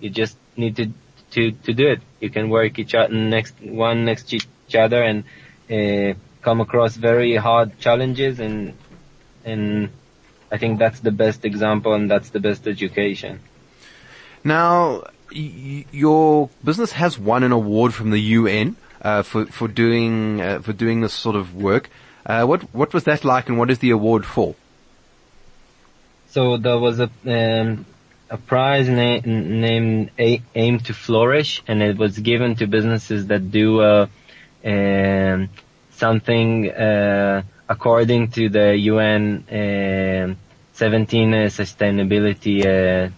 You 0.00 0.10
just 0.10 0.36
need 0.56 0.76
to, 0.76 0.92
to, 1.32 1.52
to 1.52 1.72
do 1.72 1.88
it. 1.88 2.00
You 2.20 2.30
can 2.30 2.48
work 2.48 2.78
each 2.78 2.94
other 2.94 3.12
next, 3.12 3.54
one 3.60 4.04
next 4.04 4.30
to 4.30 4.36
each 4.36 4.74
other 4.74 5.02
and, 5.02 5.24
uh, 5.70 6.18
come 6.40 6.60
across 6.60 6.94
very 6.94 7.36
hard 7.36 7.78
challenges 7.78 8.40
and, 8.40 8.74
and 9.44 9.90
I 10.50 10.56
think 10.56 10.78
that's 10.78 11.00
the 11.00 11.10
best 11.10 11.44
example 11.44 11.92
and 11.94 12.10
that's 12.10 12.30
the 12.30 12.40
best 12.40 12.66
education. 12.66 13.40
Now, 14.44 15.02
y- 15.34 15.84
your 15.90 16.48
business 16.64 16.92
has 16.92 17.18
won 17.18 17.42
an 17.42 17.52
award 17.52 17.92
from 17.92 18.10
the 18.10 18.20
UN 18.20 18.76
uh, 19.02 19.22
for 19.22 19.46
for 19.46 19.68
doing 19.68 20.40
uh, 20.40 20.60
for 20.60 20.72
doing 20.72 21.00
this 21.00 21.12
sort 21.12 21.36
of 21.36 21.54
work. 21.54 21.90
Uh, 22.26 22.44
what 22.44 22.62
what 22.74 22.92
was 22.92 23.04
that 23.04 23.24
like, 23.24 23.48
and 23.48 23.58
what 23.58 23.70
is 23.70 23.78
the 23.78 23.90
award 23.90 24.24
for? 24.26 24.54
So 26.28 26.56
there 26.56 26.78
was 26.78 27.00
a 27.00 27.10
um, 27.26 27.86
a 28.30 28.36
prize 28.36 28.88
na- 28.88 29.20
named 29.24 30.10
a- 30.18 30.42
Aim 30.54 30.78
to 30.80 30.92
Flourish, 30.94 31.62
and 31.66 31.82
it 31.82 31.96
was 31.96 32.18
given 32.18 32.56
to 32.56 32.66
businesses 32.66 33.26
that 33.28 33.50
do 33.50 33.80
uh, 33.80 34.06
um, 34.64 35.48
something 35.92 36.70
uh, 36.70 37.42
according 37.68 38.30
to 38.32 38.48
the 38.48 38.76
UN 38.76 39.44
um 39.50 40.36
17 40.74 41.34
uh, 41.34 41.36
sustainability 41.46 43.10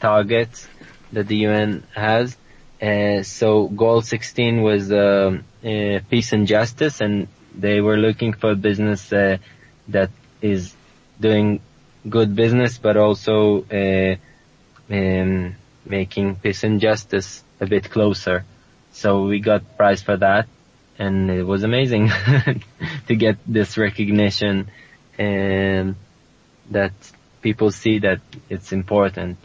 targets 0.00 0.68
that 1.12 1.26
the 1.26 1.36
UN 1.48 1.82
has. 1.94 2.36
Uh, 2.80 3.22
so 3.22 3.68
goal 3.68 4.00
16 4.00 4.62
was 4.62 4.90
um 4.90 5.44
uh, 5.64 6.00
peace 6.08 6.32
and 6.32 6.46
justice, 6.46 7.00
and 7.00 7.28
they 7.54 7.80
were 7.80 7.98
looking 7.98 8.32
for 8.32 8.52
a 8.52 8.56
business 8.56 9.12
uh, 9.12 9.36
that 9.88 10.10
is 10.40 10.74
doing 11.20 11.60
good 12.08 12.34
business, 12.34 12.78
but 12.78 12.96
also 12.96 13.64
uh, 13.64 14.16
um, 14.90 15.54
making 15.84 16.36
peace 16.36 16.64
and 16.64 16.80
justice 16.80 17.44
a 17.60 17.66
bit 17.66 17.90
closer. 17.90 18.44
So 18.92 19.26
we 19.26 19.40
got 19.40 19.76
prize 19.76 20.02
for 20.02 20.16
that, 20.16 20.48
and 20.98 21.30
it 21.30 21.42
was 21.42 21.62
amazing 21.62 22.08
to 23.08 23.14
get 23.14 23.36
this 23.46 23.76
recognition 23.76 24.70
and 25.18 25.96
that 26.70 26.92
people 27.42 27.70
see 27.70 27.98
that 27.98 28.20
it's 28.48 28.72
important. 28.72 29.36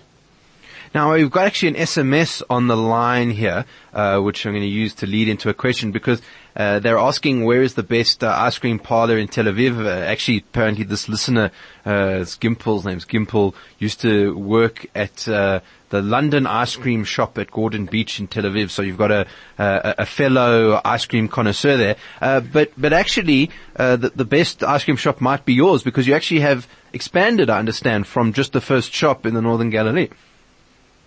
Now 0.96 1.12
we've 1.12 1.30
got 1.30 1.48
actually 1.48 1.76
an 1.78 1.84
SMS 1.84 2.42
on 2.50 2.68
the 2.68 2.78
line 2.78 3.30
here, 3.30 3.66
uh, 3.92 4.22
which 4.22 4.46
I'm 4.46 4.54
going 4.54 4.62
to 4.62 4.68
use 4.70 4.94
to 4.96 5.06
lead 5.06 5.28
into 5.28 5.50
a 5.50 5.54
question 5.54 5.92
because 5.92 6.22
uh, 6.56 6.80
they're 6.80 6.98
asking 6.98 7.44
where 7.44 7.62
is 7.62 7.74
the 7.74 7.84
best 7.84 8.24
uh, 8.24 8.34
ice 8.34 8.58
cream 8.58 8.80
parlor 8.80 9.18
in 9.18 9.28
Tel 9.28 9.44
Aviv. 9.44 9.86
Uh, 9.86 9.90
actually, 9.90 10.38
apparently 10.38 10.86
this 10.86 11.10
listener, 11.10 11.52
uh, 11.86 12.20
it's 12.22 12.38
Gimpel's 12.38 12.86
name's 12.86 13.04
Gimpel, 13.04 13.56
used 13.78 14.00
to 14.04 14.38
work 14.38 14.86
at 14.96 15.28
uh, 15.28 15.60
the 15.90 16.02
London 16.02 16.48
ice 16.48 16.78
cream 16.78 17.04
shop 17.04 17.38
at 17.38 17.52
Gordon 17.52 17.88
Beach 17.88 18.22
in 18.22 18.28
Tel 18.28 18.44
Aviv. 18.44 18.70
So 18.70 18.82
you've 18.82 18.98
got 18.98 19.12
a 19.12 19.28
a, 19.58 19.96
a 19.98 20.06
fellow 20.06 20.80
ice 20.86 21.06
cream 21.06 21.28
connoisseur 21.28 21.76
there. 21.76 21.96
Uh, 22.22 22.40
but 22.40 22.72
but 22.78 22.94
actually, 22.94 23.52
uh, 23.76 23.98
the, 23.98 24.12
the 24.12 24.24
best 24.24 24.64
ice 24.64 24.86
cream 24.86 24.96
shop 24.96 25.20
might 25.20 25.44
be 25.44 25.56
yours 25.56 25.84
because 25.84 26.08
you 26.08 26.14
actually 26.14 26.40
have 26.40 26.70
expanded, 26.94 27.50
I 27.50 27.60
understand, 27.60 28.08
from 28.08 28.32
just 28.32 28.54
the 28.54 28.62
first 28.62 28.94
shop 28.94 29.26
in 29.26 29.34
the 29.34 29.42
Northern 29.42 29.70
Galilee. 29.70 30.08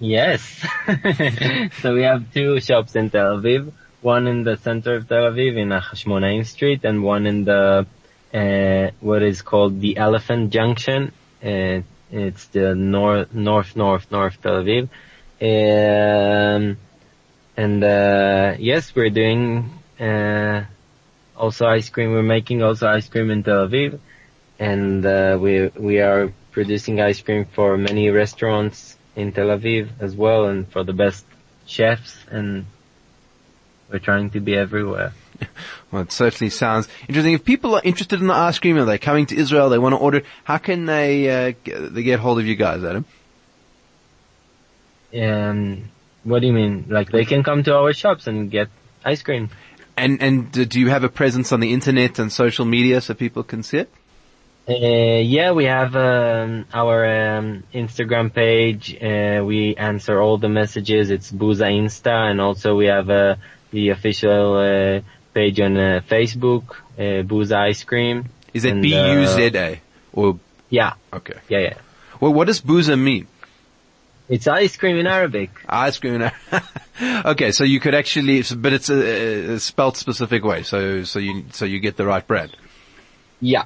Yes. 0.01 0.43
so 1.81 1.95
we 1.95 2.03
have 2.03 2.33
two 2.33 2.61
shops 2.61 2.95
in 2.95 3.11
Tel 3.11 3.39
Aviv. 3.39 3.73
One 4.01 4.29
in 4.29 4.45
the 4.45 4.57
center 4.57 4.95
of 4.95 5.09
Tel 5.09 5.33
Aviv 5.33 5.57
in 5.57 5.71
Hashmonaim 5.71 6.47
Street 6.47 6.85
and 6.85 7.03
one 7.03 7.27
in 7.27 7.45
the, 7.45 7.87
uh, 8.33 8.91
what 9.01 9.23
is 9.23 9.43
called 9.43 9.81
the 9.81 9.97
Elephant 9.97 10.51
Junction. 10.51 11.13
Uh, 11.43 11.81
it's 12.13 12.47
the 12.47 12.77
north, 12.77 13.35
north, 13.35 13.75
north, 13.75 14.11
north 14.13 14.41
Tel 14.41 14.63
Aviv. 14.63 14.89
Um, 15.41 16.77
and, 17.57 17.83
uh, 17.83 18.55
yes, 18.59 18.95
we're 18.95 19.11
doing, 19.11 19.69
uh, 19.99 20.63
also 21.37 21.67
ice 21.67 21.89
cream. 21.91 22.13
We're 22.13 22.23
making 22.23 22.63
also 22.63 22.87
ice 22.87 23.09
cream 23.09 23.33
in 23.33 23.43
Tel 23.43 23.67
Aviv. 23.67 23.99
And, 24.61 25.05
uh, 25.05 25.39
we, 25.41 25.69
we 25.77 26.01
are 26.01 26.33
producing 26.53 27.01
ice 27.01 27.21
cream 27.21 27.47
for 27.47 27.77
many 27.77 28.11
restaurants 28.11 28.98
in 29.19 29.33
Tel 29.33 29.49
Aviv 29.49 29.91
as 30.01 30.15
well 30.15 30.47
and 30.47 30.67
for 30.69 30.85
the 30.85 30.93
best 30.93 31.27
chefs 31.67 32.17
and 32.31 32.65
we're 33.91 33.99
trying 33.99 34.31
to 34.31 34.41
be 34.41 34.57
everywhere. 34.57 35.13
Well, 35.91 36.03
it 36.03 36.13
certainly 36.13 36.51
sounds 36.51 36.87
interesting. 37.09 37.33
If 37.33 37.47
people 37.47 37.75
are 37.75 37.81
interested 37.83 38.21
in 38.21 38.27
the 38.27 38.35
ice 38.35 38.59
cream 38.59 38.77
and 38.77 38.87
they're 38.87 38.99
coming 38.99 39.25
to 39.27 39.35
Israel, 39.35 39.71
they 39.71 39.79
want 39.79 39.95
to 39.95 39.97
order, 39.97 40.23
how 40.45 40.59
can 40.59 40.85
they, 40.85 41.31
uh, 41.31 41.53
get, 41.65 41.95
they 41.95 42.03
get 42.03 42.21
hold 42.21 42.39
of 42.39 42.45
you 42.45 42.57
guys, 42.57 42.85
Adam? 42.85 43.07
Um, 45.15 45.89
what 46.25 46.41
do 46.41 46.47
you 46.47 46.53
mean? 46.53 46.85
Like 46.91 47.11
they 47.11 47.25
can 47.25 47.43
come 47.43 47.63
to 47.63 47.75
our 47.75 47.95
shops 47.95 48.27
and 48.27 48.51
get 48.51 48.69
ice 49.03 49.23
cream. 49.23 49.49
And, 49.97 50.23
and 50.23 50.53
do 50.53 50.79
you 50.79 50.91
have 50.91 51.05
a 51.05 51.09
presence 51.09 51.53
on 51.53 51.61
the 51.61 51.73
internet 51.73 52.19
and 52.19 52.31
social 52.31 52.67
media 52.67 53.01
so 53.01 53.15
people 53.15 53.43
can 53.43 53.63
see 53.63 53.79
it? 53.79 53.91
Uh, 54.69 54.75
yeah, 54.75 55.53
we 55.53 55.65
have 55.65 55.97
um, 55.97 56.67
our 56.75 57.39
um, 57.39 57.63
Instagram 57.73 58.33
page. 58.33 58.95
Uh, 58.95 59.43
we 59.43 59.75
answer 59.77 60.21
all 60.21 60.37
the 60.37 60.51
messages. 60.51 61.09
It's 61.11 61.33
Buza 61.33 61.71
Insta, 61.71 62.31
and 62.31 62.39
also 62.39 62.77
we 62.77 62.85
have 62.87 63.09
uh, 63.09 63.37
the 63.71 63.89
official 63.89 64.57
uh, 64.57 65.01
page 65.33 65.59
on 65.61 65.75
uh, 65.79 66.03
Facebook, 66.07 66.73
uh, 66.99 67.25
Buza 67.25 67.57
Ice 67.57 67.83
Cream. 67.85 68.27
Is 68.53 68.67
it 68.67 68.73
And, 68.73 68.83
B-U-Z-A? 68.83 69.81
Or, 70.13 70.39
Yeah, 70.69 70.95
okay. 71.15 71.39
yeah, 71.49 71.61
yeah. 71.61 71.75
Well, 72.21 72.35
what 72.35 72.47
does 72.47 72.61
booza 72.61 73.01
mean? 73.01 73.27
It's 74.29 74.47
ice 74.47 74.77
cream 74.77 74.99
in 74.99 75.07
Arabic. 75.07 75.51
Ice 75.67 75.99
cream. 75.99 76.31
okay, 77.25 77.53
so 77.53 77.65
you 77.65 77.81
could 77.81 77.95
actually, 77.95 78.43
but 78.57 78.75
it's 78.75 78.91
a, 78.91 79.55
a 79.55 79.61
spelt 79.61 79.97
specific 79.97 80.45
way, 80.45 80.63
so, 80.63 81.05
so 81.05 81.19
you, 81.19 81.47
so 81.53 81.65
you 81.65 81.81
get 81.81 81.97
the 81.97 82.05
right 82.05 82.27
brand. 82.27 82.55
Yeah. 83.41 83.65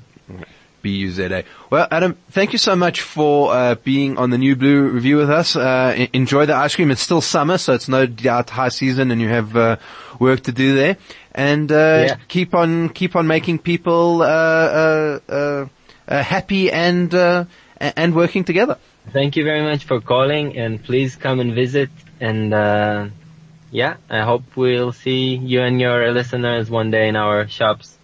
B-U-Z-A. 0.83 1.45
Well, 1.71 1.87
Adam, 1.91 2.17
thank 2.31 2.53
you 2.53 2.59
so 2.59 2.75
much 2.77 3.01
for 3.01 3.53
uh, 3.55 3.75
being 3.77 4.19
on 4.19 4.31
the 4.31 4.39
New 4.39 4.57
Blue 4.57 4.89
review 4.89 5.17
with 5.17 5.31
us. 5.31 5.57
Uh, 5.57 6.07
enjoy 6.13 6.47
the 6.47 6.55
ice 6.55 6.75
cream. 6.77 6.91
It's 6.91 7.01
still 7.01 7.21
summer, 7.21 7.59
so 7.59 7.73
it's 7.75 7.89
no 7.89 8.07
doubt 8.07 8.51
high 8.51 8.69
season, 8.69 9.11
and 9.11 9.21
you 9.21 9.29
have 9.29 9.57
uh, 9.57 9.77
work 10.19 10.41
to 10.43 10.53
do 10.53 10.75
there. 10.75 10.97
And 11.35 11.71
uh, 11.73 12.05
Yeah. 12.09 12.17
keep 12.29 12.55
on 12.55 12.89
keep 12.91 13.17
on 13.17 13.27
making 13.27 13.61
people 13.61 14.23
uh, 14.23 14.27
uh, 14.27 15.19
uh, 15.29 15.67
uh, 16.09 16.23
happy 16.23 16.71
and 16.71 17.15
uh, 17.15 17.45
and 17.81 18.15
working 18.15 18.45
together. 18.45 18.77
Thank 19.13 19.37
you 19.37 19.45
very 19.45 19.63
much 19.63 19.85
for 19.85 20.01
calling 20.01 20.57
and 20.57 20.83
please 20.83 21.17
come 21.17 21.41
and 21.41 21.55
visit 21.55 21.91
and 22.21 22.53
uh, 22.55 23.07
yeah, 23.73 23.97
I 24.11 24.21
hope 24.21 24.45
we'll 24.55 24.93
see 24.93 25.35
you 25.37 25.63
and 25.63 25.81
your 25.81 26.13
listeners 26.13 26.71
one 26.71 26.91
day 26.91 27.09
in 27.09 27.17
our 27.17 27.49
shops. 27.49 27.97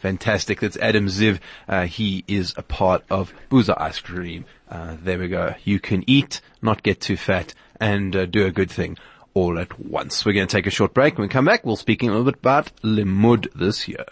Fantastic. 0.00 0.60
That's 0.60 0.76
Adam 0.76 1.06
Ziv. 1.06 1.40
Uh, 1.68 1.86
he 1.86 2.24
is 2.28 2.54
a 2.56 2.62
part 2.62 3.04
of 3.10 3.32
Buza 3.50 3.80
Ice 3.80 4.00
Cream. 4.00 4.44
Uh, 4.70 4.96
there 5.02 5.18
we 5.18 5.28
go. 5.28 5.54
You 5.64 5.80
can 5.80 6.04
eat, 6.06 6.40
not 6.62 6.82
get 6.82 7.00
too 7.00 7.16
fat, 7.16 7.54
and 7.80 8.14
uh, 8.14 8.26
do 8.26 8.46
a 8.46 8.50
good 8.50 8.70
thing 8.70 8.98
all 9.34 9.58
at 9.58 9.78
once. 9.78 10.24
We're 10.24 10.32
going 10.32 10.46
to 10.46 10.56
take 10.56 10.66
a 10.66 10.70
short 10.70 10.94
break. 10.94 11.18
When 11.18 11.28
we 11.28 11.28
come 11.28 11.44
back, 11.44 11.64
we'll 11.64 11.76
speak 11.76 12.02
a 12.02 12.06
little 12.06 12.24
bit 12.24 12.36
about 12.36 12.72
Limmud 12.82 13.52
this 13.54 13.86
year. 13.88 14.06